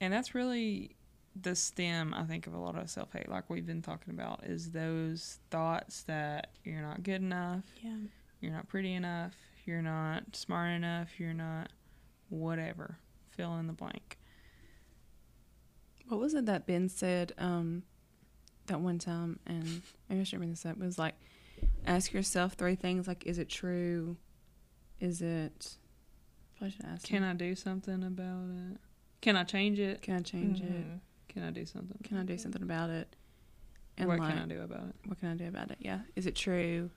And 0.01 0.11
that's 0.11 0.35
really 0.35 0.96
the 1.41 1.55
stem, 1.55 2.13
I 2.13 2.23
think, 2.23 2.47
of 2.47 2.53
a 2.53 2.57
lot 2.57 2.77
of 2.77 2.89
self 2.89 3.11
hate, 3.13 3.29
like 3.29 3.49
we've 3.49 3.65
been 3.65 3.81
talking 3.81 4.13
about, 4.13 4.43
is 4.45 4.71
those 4.71 5.39
thoughts 5.49 6.03
that 6.03 6.51
you're 6.63 6.81
not 6.81 7.03
good 7.03 7.21
enough, 7.21 7.63
Yeah. 7.81 7.97
you're 8.39 8.51
not 8.53 8.67
pretty 8.67 8.93
enough, 8.93 9.33
you're 9.65 9.81
not 9.81 10.35
smart 10.35 10.71
enough, 10.71 11.19
you're 11.19 11.33
not 11.33 11.69
whatever. 12.29 12.97
Fill 13.31 13.57
in 13.57 13.67
the 13.67 13.73
blank. 13.73 14.17
What 16.07 16.19
was 16.19 16.33
it 16.33 16.45
that 16.45 16.65
Ben 16.65 16.87
said 16.89 17.33
um, 17.37 17.83
that 18.67 18.79
one 18.79 18.97
time? 18.97 19.39
And 19.45 19.81
maybe 20.09 20.21
I 20.21 20.23
should 20.23 20.39
bring 20.39 20.49
this 20.51 20.65
up. 20.65 20.77
It 20.77 20.83
was 20.85 20.97
like, 20.97 21.15
ask 21.85 22.13
yourself 22.13 22.53
three 22.53 22.75
things 22.75 23.07
like, 23.07 23.25
is 23.25 23.37
it 23.37 23.49
true? 23.49 24.15
Is 24.99 25.21
it. 25.21 25.75
Probably 26.57 26.71
should 26.75 26.85
ask. 26.85 27.05
Can 27.05 27.23
him. 27.23 27.29
I 27.29 27.33
do 27.33 27.53
something 27.55 28.03
about 28.03 28.45
it? 28.71 28.77
Can 29.21 29.35
I 29.35 29.43
change 29.43 29.79
it? 29.79 30.01
Can 30.01 30.15
I 30.15 30.21
change 30.21 30.61
it? 30.61 30.85
Can 31.37 31.45
I 31.45 31.51
do 31.51 31.67
something? 31.67 31.99
Can 32.03 32.17
I 32.17 32.23
do 32.23 32.35
something 32.35 32.63
about 32.63 32.89
it? 32.89 33.15
And 33.95 34.07
what 34.07 34.17
like, 34.17 34.29
can 34.33 34.39
I 34.39 34.47
do 34.47 34.59
about 34.63 34.87
it? 34.89 34.95
What 35.05 35.19
can 35.19 35.29
I 35.29 35.35
do 35.35 35.47
about 35.47 35.69
it? 35.69 35.77
Yeah. 35.79 35.99
Is 36.15 36.25
it 36.25 36.35
true? 36.35 36.89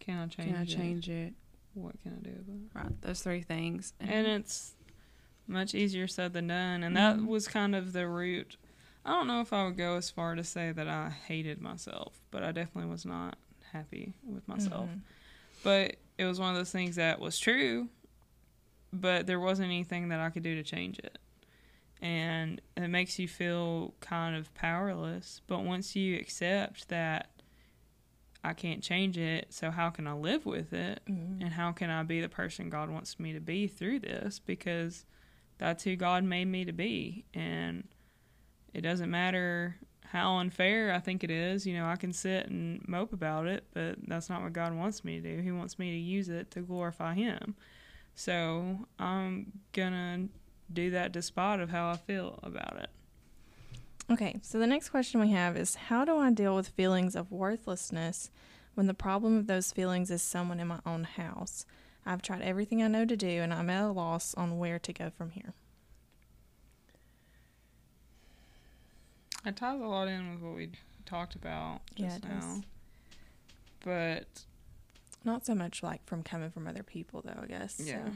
Can 0.00 0.16
I 0.16 0.26
change 0.28 0.48
can 0.48 0.56
I 0.56 0.62
it? 0.62 0.68
change 0.68 1.08
it? 1.10 1.34
What 1.74 2.00
can 2.02 2.12
I 2.18 2.24
do 2.26 2.30
about 2.30 2.56
it? 2.86 2.88
Right. 2.92 3.02
Those 3.02 3.20
three 3.20 3.42
things. 3.42 3.92
And 4.00 4.26
it's 4.26 4.72
much 5.46 5.74
easier 5.74 6.08
said 6.08 6.32
than 6.32 6.46
done. 6.46 6.82
And 6.82 6.96
that 6.96 7.18
Mhm. 7.18 7.26
was 7.26 7.46
kind 7.48 7.74
of 7.74 7.92
the 7.92 8.08
root. 8.08 8.56
I 9.04 9.10
don't 9.10 9.26
know 9.26 9.42
if 9.42 9.52
I 9.52 9.66
would 9.66 9.76
go 9.76 9.96
as 9.96 10.08
far 10.08 10.34
to 10.34 10.42
say 10.42 10.72
that 10.72 10.88
I 10.88 11.10
hated 11.10 11.60
myself, 11.60 12.22
but 12.30 12.42
I 12.42 12.50
definitely 12.52 12.90
was 12.90 13.04
not 13.04 13.36
happy 13.72 14.14
with 14.22 14.48
myself. 14.48 14.88
Mhm. 14.88 15.00
But 15.62 15.96
it 16.16 16.24
was 16.24 16.40
one 16.40 16.48
of 16.48 16.56
those 16.56 16.72
things 16.72 16.96
that 16.96 17.20
was 17.20 17.38
true, 17.38 17.90
but 18.90 19.26
there 19.26 19.38
wasn't 19.38 19.66
anything 19.66 20.08
that 20.08 20.18
I 20.20 20.30
could 20.30 20.42
do 20.42 20.54
to 20.54 20.62
change 20.62 20.98
it. 20.98 21.18
And 22.00 22.60
it 22.76 22.88
makes 22.88 23.18
you 23.18 23.26
feel 23.26 23.94
kind 24.00 24.36
of 24.36 24.54
powerless. 24.54 25.40
But 25.46 25.64
once 25.64 25.96
you 25.96 26.16
accept 26.16 26.88
that 26.88 27.30
I 28.44 28.52
can't 28.52 28.82
change 28.82 29.18
it, 29.18 29.52
so 29.52 29.70
how 29.70 29.90
can 29.90 30.06
I 30.06 30.12
live 30.12 30.46
with 30.46 30.72
it? 30.72 31.00
Mhm. 31.08 31.40
And 31.40 31.52
how 31.52 31.72
can 31.72 31.90
I 31.90 32.04
be 32.04 32.20
the 32.20 32.28
person 32.28 32.70
God 32.70 32.88
wants 32.88 33.18
me 33.18 33.32
to 33.32 33.40
be 33.40 33.66
through 33.66 34.00
this? 34.00 34.38
Because 34.38 35.04
that's 35.58 35.82
who 35.84 35.96
God 35.96 36.22
made 36.22 36.46
me 36.46 36.64
to 36.64 36.72
be. 36.72 37.24
And 37.34 37.88
it 38.72 38.82
doesn't 38.82 39.10
matter 39.10 39.76
how 40.04 40.36
unfair 40.36 40.94
I 40.94 41.00
think 41.00 41.24
it 41.24 41.30
is. 41.30 41.66
You 41.66 41.74
know, 41.74 41.86
I 41.86 41.96
can 41.96 42.12
sit 42.12 42.46
and 42.46 42.86
mope 42.88 43.12
about 43.12 43.46
it, 43.46 43.64
but 43.74 43.96
that's 44.06 44.30
not 44.30 44.42
what 44.42 44.52
God 44.52 44.72
wants 44.72 45.04
me 45.04 45.20
to 45.20 45.36
do. 45.36 45.42
He 45.42 45.50
wants 45.50 45.78
me 45.78 45.90
to 45.90 45.98
use 45.98 46.28
it 46.28 46.50
to 46.52 46.60
glorify 46.60 47.14
Him. 47.14 47.56
So 48.14 48.86
I'm 48.98 49.60
going 49.72 49.92
to 49.92 50.28
do 50.72 50.90
that 50.90 51.12
despite 51.12 51.60
of 51.60 51.70
how 51.70 51.90
I 51.90 51.96
feel 51.96 52.38
about 52.42 52.76
it. 52.78 52.90
Okay, 54.10 54.38
so 54.42 54.58
the 54.58 54.66
next 54.66 54.88
question 54.90 55.20
we 55.20 55.30
have 55.32 55.56
is 55.56 55.74
How 55.74 56.04
do 56.04 56.16
I 56.18 56.30
deal 56.30 56.54
with 56.56 56.68
feelings 56.68 57.14
of 57.14 57.30
worthlessness 57.30 58.30
when 58.74 58.86
the 58.86 58.94
problem 58.94 59.36
of 59.36 59.46
those 59.46 59.70
feelings 59.72 60.10
is 60.10 60.22
someone 60.22 60.60
in 60.60 60.68
my 60.68 60.80
own 60.86 61.04
house? 61.04 61.66
I've 62.06 62.22
tried 62.22 62.40
everything 62.42 62.82
I 62.82 62.88
know 62.88 63.04
to 63.04 63.16
do 63.16 63.28
and 63.28 63.52
I'm 63.52 63.68
at 63.68 63.84
a 63.84 63.88
loss 63.92 64.32
on 64.34 64.58
where 64.58 64.78
to 64.78 64.92
go 64.94 65.10
from 65.10 65.30
here. 65.30 65.52
It 69.46 69.56
ties 69.56 69.80
a 69.80 69.84
lot 69.84 70.08
in 70.08 70.32
with 70.34 70.40
what 70.42 70.56
we 70.56 70.70
talked 71.06 71.34
about 71.34 71.80
Yeah, 71.96 72.06
just 72.08 72.24
it 72.24 72.28
now. 72.28 72.40
does. 72.40 72.62
But 73.84 74.44
Not 75.24 75.46
so 75.46 75.54
much 75.54 75.82
like 75.82 76.04
from 76.06 76.22
coming 76.22 76.50
from 76.50 76.66
other 76.66 76.82
people, 76.82 77.22
though, 77.24 77.40
I 77.42 77.46
guess. 77.46 77.80
yeah. 77.82 78.04
So, 78.06 78.12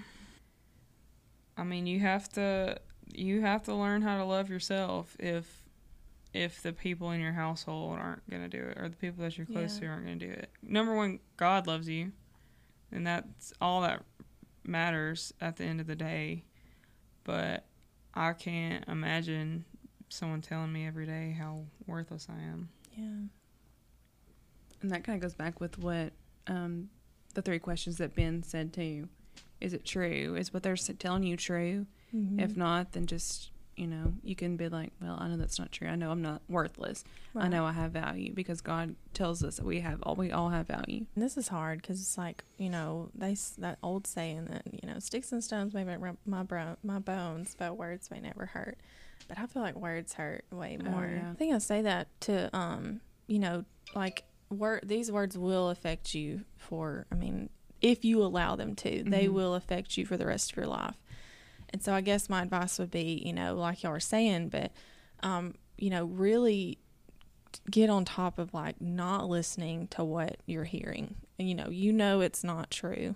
I 1.56 1.64
mean, 1.64 1.86
you 1.86 2.00
have 2.00 2.28
to 2.34 2.78
you 3.14 3.42
have 3.42 3.62
to 3.64 3.74
learn 3.74 4.00
how 4.02 4.16
to 4.18 4.24
love 4.24 4.48
yourself 4.48 5.16
if 5.18 5.62
if 6.32 6.62
the 6.62 6.72
people 6.72 7.10
in 7.10 7.20
your 7.20 7.32
household 7.32 7.98
aren't 7.98 8.28
going 8.30 8.42
to 8.42 8.48
do 8.48 8.64
it 8.64 8.78
or 8.78 8.88
the 8.88 8.96
people 8.96 9.22
that 9.22 9.36
you're 9.36 9.46
close 9.46 9.74
Yeah. 9.74 9.80
to 9.80 9.86
aren't 9.88 10.06
going 10.06 10.18
to 10.18 10.26
do 10.28 10.32
it. 10.32 10.50
Number 10.62 10.94
one, 10.96 11.18
God 11.36 11.66
loves 11.66 11.88
you. 11.88 12.12
And 12.90 13.06
that's 13.06 13.52
all 13.60 13.82
that 13.82 14.02
matters 14.64 15.32
at 15.42 15.56
the 15.56 15.64
end 15.64 15.80
of 15.80 15.86
the 15.86 15.94
day. 15.96 16.44
But 17.24 17.66
I 18.14 18.32
can't 18.32 18.82
imagine 18.88 19.64
someone 20.08 20.40
telling 20.40 20.72
me 20.72 20.86
every 20.86 21.04
day 21.06 21.36
how 21.38 21.64
worthless 21.86 22.28
I 22.30 22.40
am. 22.42 22.68
yeah. 22.96 23.26
And 24.80 24.90
that 24.90 25.04
kind 25.04 25.16
of 25.16 25.22
goes 25.22 25.34
back 25.34 25.60
with 25.60 25.78
what 25.78 26.12
um, 26.48 26.88
the 27.34 27.42
three 27.42 27.58
questions 27.58 27.98
that 27.98 28.14
Ben 28.14 28.42
said 28.42 28.72
too. 28.72 29.08
Is 29.62 29.72
it 29.72 29.84
true? 29.84 30.34
Is 30.38 30.52
what 30.52 30.62
they're 30.62 30.76
telling 30.76 31.22
you 31.22 31.36
true? 31.36 31.86
Mm-hmm. 32.14 32.40
If 32.40 32.56
not, 32.56 32.92
then 32.92 33.06
just 33.06 33.50
you 33.76 33.86
know 33.86 34.12
you 34.22 34.36
can 34.36 34.56
be 34.58 34.68
like, 34.68 34.92
well, 35.00 35.16
I 35.18 35.28
know 35.28 35.38
that's 35.38 35.58
not 35.58 35.72
true. 35.72 35.88
I 35.88 35.94
know 35.96 36.10
I'm 36.10 36.20
not 36.20 36.42
worthless. 36.48 37.04
I 37.34 37.48
know 37.48 37.64
I 37.64 37.72
have 37.72 37.92
value 37.92 38.34
because 38.34 38.60
God 38.60 38.94
tells 39.14 39.42
us 39.42 39.56
that 39.56 39.64
we 39.64 39.80
have 39.80 40.02
all 40.02 40.14
we 40.14 40.30
all 40.30 40.50
have 40.50 40.66
value. 40.66 41.06
And 41.14 41.24
this 41.24 41.36
is 41.38 41.48
hard 41.48 41.80
because 41.80 42.00
it's 42.00 42.18
like 42.18 42.44
you 42.58 42.68
know 42.68 43.08
they 43.14 43.34
that 43.58 43.78
old 43.82 44.06
saying 44.06 44.46
that 44.46 44.62
you 44.70 44.86
know 44.88 44.98
sticks 44.98 45.32
and 45.32 45.42
stones 45.42 45.72
may 45.72 45.84
break 45.84 46.14
my 46.26 46.42
bro- 46.42 46.76
my 46.84 46.98
bones, 46.98 47.54
but 47.58 47.76
words 47.78 48.10
may 48.10 48.20
never 48.20 48.46
hurt. 48.46 48.76
But 49.28 49.38
I 49.38 49.46
feel 49.46 49.62
like 49.62 49.76
words 49.76 50.12
hurt 50.14 50.44
way 50.50 50.76
Oh, 50.84 50.90
more. 50.90 51.06
yeah. 51.06 51.30
I 51.30 51.34
think 51.34 51.54
I 51.54 51.58
say 51.58 51.80
that 51.82 52.08
to 52.22 52.54
um 52.54 53.00
you 53.26 53.38
know 53.38 53.64
like 53.94 54.24
word 54.50 54.82
these 54.84 55.10
words 55.10 55.38
will 55.38 55.70
affect 55.70 56.14
you 56.14 56.42
for 56.58 57.06
I 57.10 57.14
mean 57.14 57.48
if 57.82 58.04
you 58.04 58.22
allow 58.22 58.56
them 58.56 58.74
to 58.76 59.02
they 59.04 59.26
Mhm. 59.26 59.32
will 59.32 59.54
affect 59.54 59.96
you 59.98 60.06
for 60.06 60.16
the 60.16 60.26
rest 60.26 60.52
of 60.52 60.56
your 60.56 60.66
life. 60.66 60.96
And 61.70 61.82
so 61.82 61.92
I 61.94 62.00
guess 62.00 62.28
my 62.30 62.42
advice 62.42 62.78
would 62.78 62.90
be 62.90 63.22
you 63.24 63.32
know 63.32 63.54
like 63.54 63.82
y'all 63.82 63.92
were 63.92 64.00
saying, 64.00 64.48
but 64.48 64.72
um 65.22 65.54
you 65.78 65.90
know 65.90 66.04
really 66.06 66.78
get 67.70 67.90
on 67.90 68.04
top 68.04 68.38
of 68.38 68.54
like 68.54 68.80
not 68.80 69.28
listening 69.28 69.86
to 69.88 70.02
what 70.02 70.38
you're 70.46 70.64
hearing. 70.64 71.16
And, 71.38 71.48
you 71.48 71.54
know, 71.54 71.68
you 71.68 71.92
know 71.92 72.20
it's 72.22 72.42
not 72.42 72.70
true. 72.70 73.14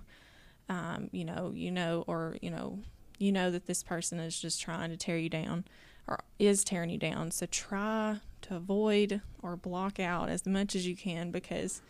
Um, 0.69 1.09
you 1.13 1.25
know, 1.25 1.53
you 1.55 1.71
know, 1.71 2.05
or 2.07 2.37
you 2.43 2.51
know, 2.51 2.81
you 3.19 3.33
know 3.33 3.51
that 3.51 3.67
this 3.67 3.83
person 3.83 4.19
is 4.19 4.39
just 4.39 4.61
trying 4.61 4.91
to 4.91 4.97
tear 4.97 5.17
you 5.17 5.31
down, 5.31 5.65
or 6.07 6.19
is 6.39 6.65
tearing 6.65 6.91
you 6.91 6.99
down. 6.99 7.31
So 7.31 7.47
try 7.47 8.19
to 8.43 8.57
avoid 8.57 9.23
or 9.43 9.57
block 9.57 9.99
out 10.01 10.29
as 10.29 10.45
much 10.45 10.75
as 10.75 10.87
you 10.87 10.97
can 10.97 11.31
because, 11.31 11.81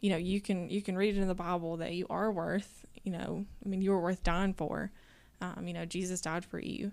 you 0.00 0.10
know, 0.10 0.16
you 0.16 0.40
can 0.40 0.68
you 0.70 0.82
can 0.82 0.96
read 0.96 1.16
in 1.16 1.28
the 1.28 1.34
Bible 1.34 1.76
that 1.78 1.92
you 1.92 2.06
are 2.10 2.30
worth. 2.30 2.86
You 3.04 3.12
know, 3.12 3.46
I 3.64 3.68
mean, 3.68 3.82
you 3.82 3.92
are 3.92 4.00
worth 4.00 4.22
dying 4.22 4.54
for. 4.54 4.90
Um, 5.40 5.66
you 5.66 5.72
know, 5.72 5.86
Jesus 5.86 6.20
died 6.20 6.44
for 6.44 6.58
you, 6.58 6.92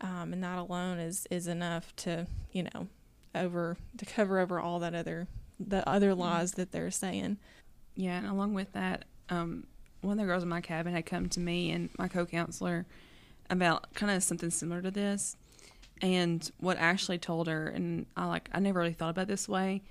um, 0.00 0.32
and 0.32 0.42
that 0.42 0.58
alone 0.58 0.98
is 0.98 1.26
is 1.30 1.46
enough 1.46 1.94
to 1.96 2.26
you 2.52 2.64
know 2.64 2.88
over 3.34 3.76
to 3.96 4.06
cover 4.06 4.38
over 4.38 4.58
all 4.58 4.78
that 4.80 4.94
other 4.94 5.26
the 5.60 5.86
other 5.88 6.14
lies 6.14 6.52
that 6.52 6.72
they're 6.72 6.90
saying. 6.90 7.38
Yeah, 7.94 8.18
and 8.18 8.26
along 8.26 8.54
with 8.54 8.72
that, 8.72 9.04
um, 9.28 9.66
one 10.02 10.12
of 10.12 10.18
the 10.18 10.26
girls 10.26 10.42
in 10.42 10.48
my 10.48 10.60
cabin 10.60 10.94
had 10.94 11.04
come 11.04 11.28
to 11.30 11.40
me 11.40 11.70
and 11.72 11.90
my 11.98 12.08
co-counselor 12.08 12.86
about 13.50 13.92
kind 13.94 14.12
of 14.12 14.22
something 14.22 14.50
similar 14.50 14.80
to 14.82 14.90
this, 14.90 15.36
and 16.00 16.50
what 16.58 16.78
Ashley 16.78 17.18
told 17.18 17.46
her, 17.46 17.66
and 17.66 18.06
I 18.16 18.26
like 18.26 18.48
I 18.52 18.60
never 18.60 18.80
really 18.80 18.92
thought 18.92 19.10
about 19.10 19.22
it 19.22 19.28
this 19.28 19.48
way, 19.48 19.82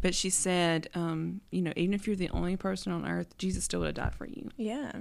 but 0.00 0.14
she 0.14 0.30
said, 0.30 0.88
um, 0.94 1.40
you 1.50 1.62
know, 1.62 1.72
even 1.76 1.94
if 1.94 2.06
you're 2.06 2.16
the 2.16 2.28
only 2.30 2.56
person 2.56 2.92
on 2.92 3.06
earth, 3.06 3.36
Jesus 3.38 3.64
still 3.64 3.80
would 3.80 3.86
have 3.86 3.94
died 3.94 4.14
for 4.14 4.26
you, 4.26 4.50
Yeah. 4.56 4.92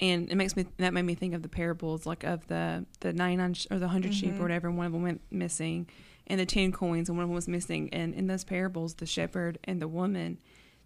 and 0.00 0.30
it 0.30 0.34
makes 0.36 0.56
me 0.56 0.66
that 0.78 0.92
made 0.94 1.02
me 1.04 1.14
think 1.14 1.34
of 1.34 1.42
the 1.42 1.48
parables 1.48 2.06
like 2.06 2.24
of 2.24 2.46
the 2.48 2.84
the 3.00 3.12
ninety 3.12 3.36
nine 3.36 3.54
or 3.70 3.78
the 3.78 3.86
100 3.86 4.14
sheep 4.14 4.32
Mhm. 4.34 4.38
or 4.38 4.42
whatever, 4.42 4.68
and 4.68 4.76
one 4.76 4.86
of 4.86 4.92
them 4.92 5.02
went 5.02 5.20
missing, 5.30 5.86
and 6.26 6.40
the 6.40 6.46
ten 6.46 6.72
coins 6.72 7.08
and 7.08 7.16
one 7.18 7.24
of 7.24 7.28
them 7.28 7.34
was 7.34 7.48
missing, 7.48 7.88
and 7.92 8.14
in 8.14 8.26
those 8.26 8.44
parables, 8.44 8.94
the 8.94 9.06
shepherd 9.06 9.58
and 9.64 9.80
the 9.80 9.88
woman 9.88 10.38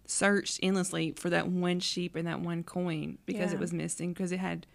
searched 0.07 0.59
endlessly 0.61 1.11
for 1.17 1.31
that 1.31 1.47
one 1.47 1.79
sheep 1.79 2.15
and 2.15 2.27
that 2.27 2.39
one 2.39 2.61
coin 2.63 3.17
because 3.25 3.49
Yeah. 3.51 3.55
it 3.55 3.59
was 3.59 3.73
missing 3.73 4.13
because 4.13 4.31
it 4.31 4.37
had 4.39 4.67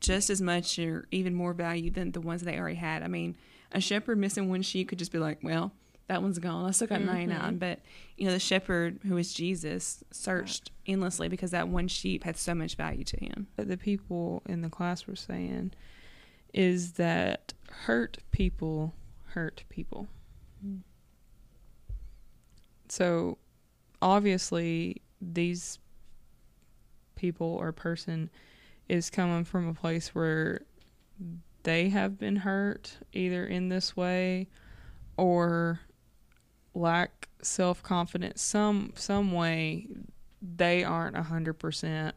just 0.00 0.28
as 0.28 0.42
much 0.42 0.78
or 0.78 1.06
even 1.10 1.34
more 1.34 1.54
value 1.54 1.88
than 1.90 2.10
the 2.12 2.20
ones 2.20 2.42
they 2.42 2.58
already 2.58 2.76
had. 2.76 3.02
I 3.02 3.08
mean, 3.08 3.36
a 3.70 3.80
shepherd 3.80 4.18
missing 4.18 4.48
one 4.50 4.60
sheep 4.62 4.88
could 4.88 4.98
just 4.98 5.12
be 5.12 5.18
like, 5.18 5.38
well, 5.42 5.72
that 6.08 6.22
one's 6.22 6.38
gone. 6.38 6.66
I 6.66 6.70
still 6.72 6.88
got 6.88 7.02
99. 7.02 7.54
Mhm. 7.54 7.58
But, 7.58 7.80
you 8.16 8.26
know, 8.26 8.32
the 8.32 8.38
shepherd 8.38 8.98
who 9.06 9.16
is 9.16 9.32
Jesus 9.32 10.02
searched 10.10 10.70
endlessly 10.86 11.28
because 11.28 11.52
that 11.52 11.68
one 11.68 11.88
sheep 11.88 12.24
had 12.24 12.36
so 12.36 12.54
much 12.54 12.74
value 12.74 13.04
to 13.04 13.16
him. 13.18 13.46
But 13.56 13.68
the 13.68 13.76
people 13.76 14.42
in 14.46 14.62
the 14.62 14.68
class 14.68 15.06
were 15.06 15.16
saying 15.16 15.72
is 16.52 16.92
that 16.92 17.54
hurt 17.70 18.18
people 18.30 18.94
hurt 19.28 19.64
people. 19.68 20.08
So 22.88 23.38
obviously 24.02 25.00
these 25.20 25.78
people 27.14 27.46
or 27.46 27.72
person 27.72 28.28
is 28.88 29.08
coming 29.08 29.44
from 29.44 29.68
a 29.68 29.74
place 29.74 30.14
where 30.14 30.62
they 31.62 31.88
have 31.88 32.18
been 32.18 32.36
hurt 32.36 32.98
either 33.12 33.46
in 33.46 33.68
this 33.68 33.96
way 33.96 34.48
or 35.16 35.80
lack 36.74 37.28
self-confidence 37.42 38.40
some 38.40 38.92
some 38.94 39.32
way 39.32 39.86
they 40.40 40.82
aren't 40.82 41.16
a 41.16 41.22
100% 41.22 42.12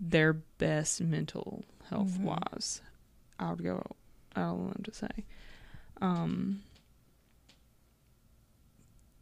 their 0.00 0.32
best 0.32 1.00
mental 1.00 1.64
health 1.88 2.18
wise. 2.18 2.80
I 3.38 3.50
would 3.50 3.62
go 3.62 3.82
out 4.36 4.56
on 4.56 4.68
them 4.68 4.82
to 4.84 4.92
say. 4.92 5.24
Um 6.00 6.62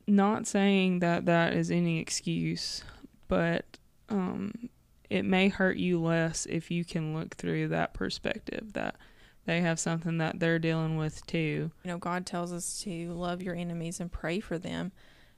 not 0.06 0.46
saying 0.46 0.98
that 0.98 1.26
that 1.26 1.52
is 1.52 1.70
any 1.70 1.98
excuse 2.00 2.82
but 3.28 3.64
um 4.08 4.68
it 5.08 5.24
may 5.24 5.48
hurt 5.48 5.76
you 5.76 6.02
less 6.02 6.46
if 6.46 6.70
you 6.70 6.84
can 6.84 7.14
look 7.14 7.36
through 7.36 7.68
that 7.68 7.94
perspective 7.94 8.72
that 8.72 8.96
they 9.44 9.60
have 9.60 9.80
something 9.80 10.18
that 10.18 10.38
they're 10.38 10.58
dealing 10.58 10.96
with 10.96 11.26
too 11.26 11.70
You 11.82 11.90
know, 11.90 11.98
God 11.98 12.26
tells 12.26 12.52
us 12.52 12.80
to 12.82 13.12
love 13.12 13.42
your 13.42 13.54
enemies 13.54 14.00
and 14.00 14.10
pray 14.10 14.40
for 14.40 14.58
them. 14.58 14.92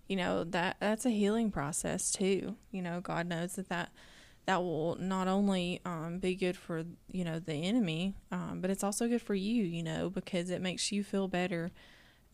You 0.09 0.17
know, 0.17 0.45
that 0.45 0.77
that's 0.81 1.07
a 1.07 1.11
healing 1.11 1.51
process 1.51 2.12
too. 2.12 2.57
You 2.71 2.83
know, 2.83 3.01
God 3.01 3.27
knows 3.27 3.55
that 3.55 3.69
that 3.71 3.90
that 4.47 4.62
will 4.62 4.97
not 4.97 5.29
only 5.29 5.81
um, 5.87 6.19
be 6.19 6.35
good 6.35 6.57
for 6.57 6.85
you 7.11 7.25
know 7.25 7.38
the 7.38 7.55
enemy, 7.55 8.14
um, 8.31 8.59
but 8.61 8.71
it's 8.71 8.85
also 8.85 9.09
good 9.09 9.23
for 9.23 9.35
you. 9.35 9.64
You 9.64 9.83
know, 9.83 10.11
because 10.11 10.51
it 10.51 10.61
makes 10.61 10.93
you 10.93 11.03
feel 11.03 11.29
better, 11.29 11.71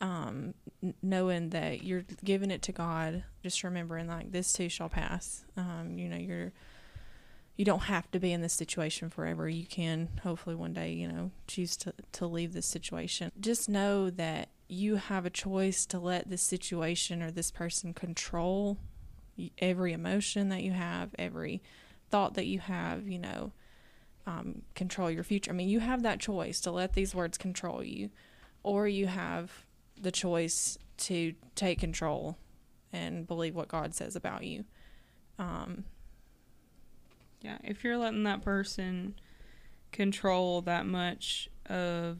um, 0.00 0.54
knowing 1.02 1.50
that 1.50 1.84
you're 1.84 2.04
giving 2.24 2.50
it 2.50 2.62
to 2.62 2.72
God. 2.72 3.22
Just 3.42 3.62
remembering 3.62 4.08
like 4.08 4.32
this 4.32 4.52
too 4.52 4.68
shall 4.68 4.88
pass. 4.88 5.44
Um, 5.56 5.94
you 5.96 6.08
know, 6.08 6.16
you're 6.16 6.52
you 7.56 7.64
don't 7.64 7.84
have 7.84 8.10
to 8.12 8.18
be 8.18 8.32
in 8.32 8.40
this 8.40 8.54
situation 8.54 9.10
forever. 9.10 9.48
You 9.48 9.66
can 9.66 10.08
hopefully 10.22 10.56
one 10.56 10.72
day, 10.72 10.92
you 10.92 11.08
know, 11.08 11.30
choose 11.46 11.76
to, 11.78 11.92
to 12.12 12.26
leave 12.26 12.52
this 12.52 12.66
situation. 12.66 13.32
Just 13.38 13.68
know 13.68 14.08
that 14.10 14.48
you 14.68 14.96
have 14.96 15.26
a 15.26 15.30
choice 15.30 15.84
to 15.86 15.98
let 15.98 16.30
this 16.30 16.42
situation 16.42 17.22
or 17.22 17.30
this 17.30 17.50
person 17.50 17.92
control 17.92 18.78
every 19.58 19.92
emotion 19.92 20.48
that 20.50 20.62
you 20.62 20.72
have, 20.72 21.14
every 21.18 21.62
thought 22.10 22.34
that 22.34 22.46
you 22.46 22.60
have, 22.60 23.08
you 23.08 23.18
know, 23.18 23.52
um, 24.26 24.62
control 24.74 25.10
your 25.10 25.24
future. 25.24 25.50
I 25.50 25.54
mean, 25.54 25.68
you 25.68 25.80
have 25.80 26.02
that 26.02 26.20
choice 26.20 26.60
to 26.60 26.70
let 26.70 26.92
these 26.92 27.14
words 27.14 27.38
control 27.38 27.82
you, 27.82 28.10
or 28.62 28.86
you 28.86 29.06
have 29.06 29.64
the 30.00 30.12
choice 30.12 30.78
to 30.98 31.34
take 31.54 31.78
control 31.78 32.36
and 32.92 33.26
believe 33.26 33.54
what 33.54 33.68
God 33.68 33.94
says 33.94 34.16
about 34.16 34.44
you. 34.44 34.64
Um, 35.38 35.84
yeah, 37.40 37.58
if 37.64 37.84
you're 37.84 37.96
letting 37.96 38.24
that 38.24 38.42
person 38.42 39.14
control 39.92 40.60
that 40.62 40.86
much 40.86 41.48
of 41.66 42.18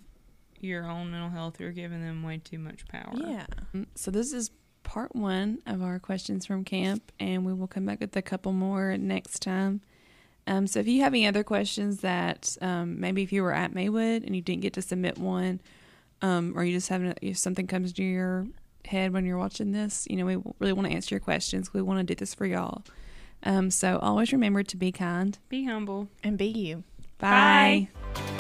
your 0.59 0.87
own 0.87 1.11
mental 1.11 1.31
health, 1.31 1.61
you're 1.61 1.73
giving 1.73 2.03
them 2.03 2.23
way 2.23 2.39
too 2.39 2.59
much 2.59 2.87
power. 2.89 3.13
Yeah. 3.15 3.47
Mm, 3.75 3.87
so 3.95 4.11
this 4.11 4.33
is 4.33 4.51
part 4.83 5.15
one 5.15 5.61
of 5.67 5.83
our 5.83 5.99
questions 5.99 6.47
from 6.47 6.65
camp, 6.65 7.13
and 7.19 7.45
we 7.45 7.53
will 7.53 7.67
come 7.67 7.87
back 7.87 8.01
with 8.01 8.17
a 8.17 8.23
couple 8.23 8.53
more 8.53 8.97
next 8.97 9.41
time. 9.41 9.81
Um, 10.47 10.67
so 10.67 10.81
if 10.81 10.89
you 10.89 11.03
have 11.03 11.13
any 11.13 11.27
other 11.27 11.45
questions 11.45 12.01
that 12.01 12.57
um, 12.61 12.99
maybe 12.99 13.23
if 13.23 13.33
you 13.33 13.43
were 13.43 13.53
at 13.53 13.73
Maywood 13.73 14.25
and 14.25 14.35
you 14.35 14.43
didn't 14.43 14.63
get 14.63 14.73
to 14.75 14.83
submit 14.83 15.19
one, 15.19 15.61
um, 16.23 16.55
or 16.57 16.65
you 16.65 16.77
just 16.77 16.89
have 16.89 17.17
if 17.23 17.39
something 17.39 17.67
comes 17.67 17.93
to 17.95 18.03
your 18.03 18.47
head 18.85 19.13
when 19.13 19.25
you're 19.25 19.39
watching 19.39 19.73
this, 19.73 20.07
you 20.11 20.17
know, 20.17 20.25
we 20.25 20.37
really 20.59 20.73
want 20.73 20.89
to 20.89 20.95
answer 20.95 21.15
your 21.15 21.21
questions. 21.21 21.73
We 21.73 21.83
want 21.83 22.01
to 22.01 22.05
do 22.05 22.19
this 22.19 22.35
for 22.35 22.47
y'all. 22.47 22.83
Um, 23.43 23.71
so 23.71 23.99
always 24.01 24.33
remember 24.33 24.63
to 24.63 24.77
be 24.77 24.93
kind, 24.93 25.39
be 25.49 25.65
humble, 25.65 26.09
and 26.23 26.37
be 26.37 26.47
you. 26.47 26.85
Bye. 27.19 27.89
Bye. 28.15 28.31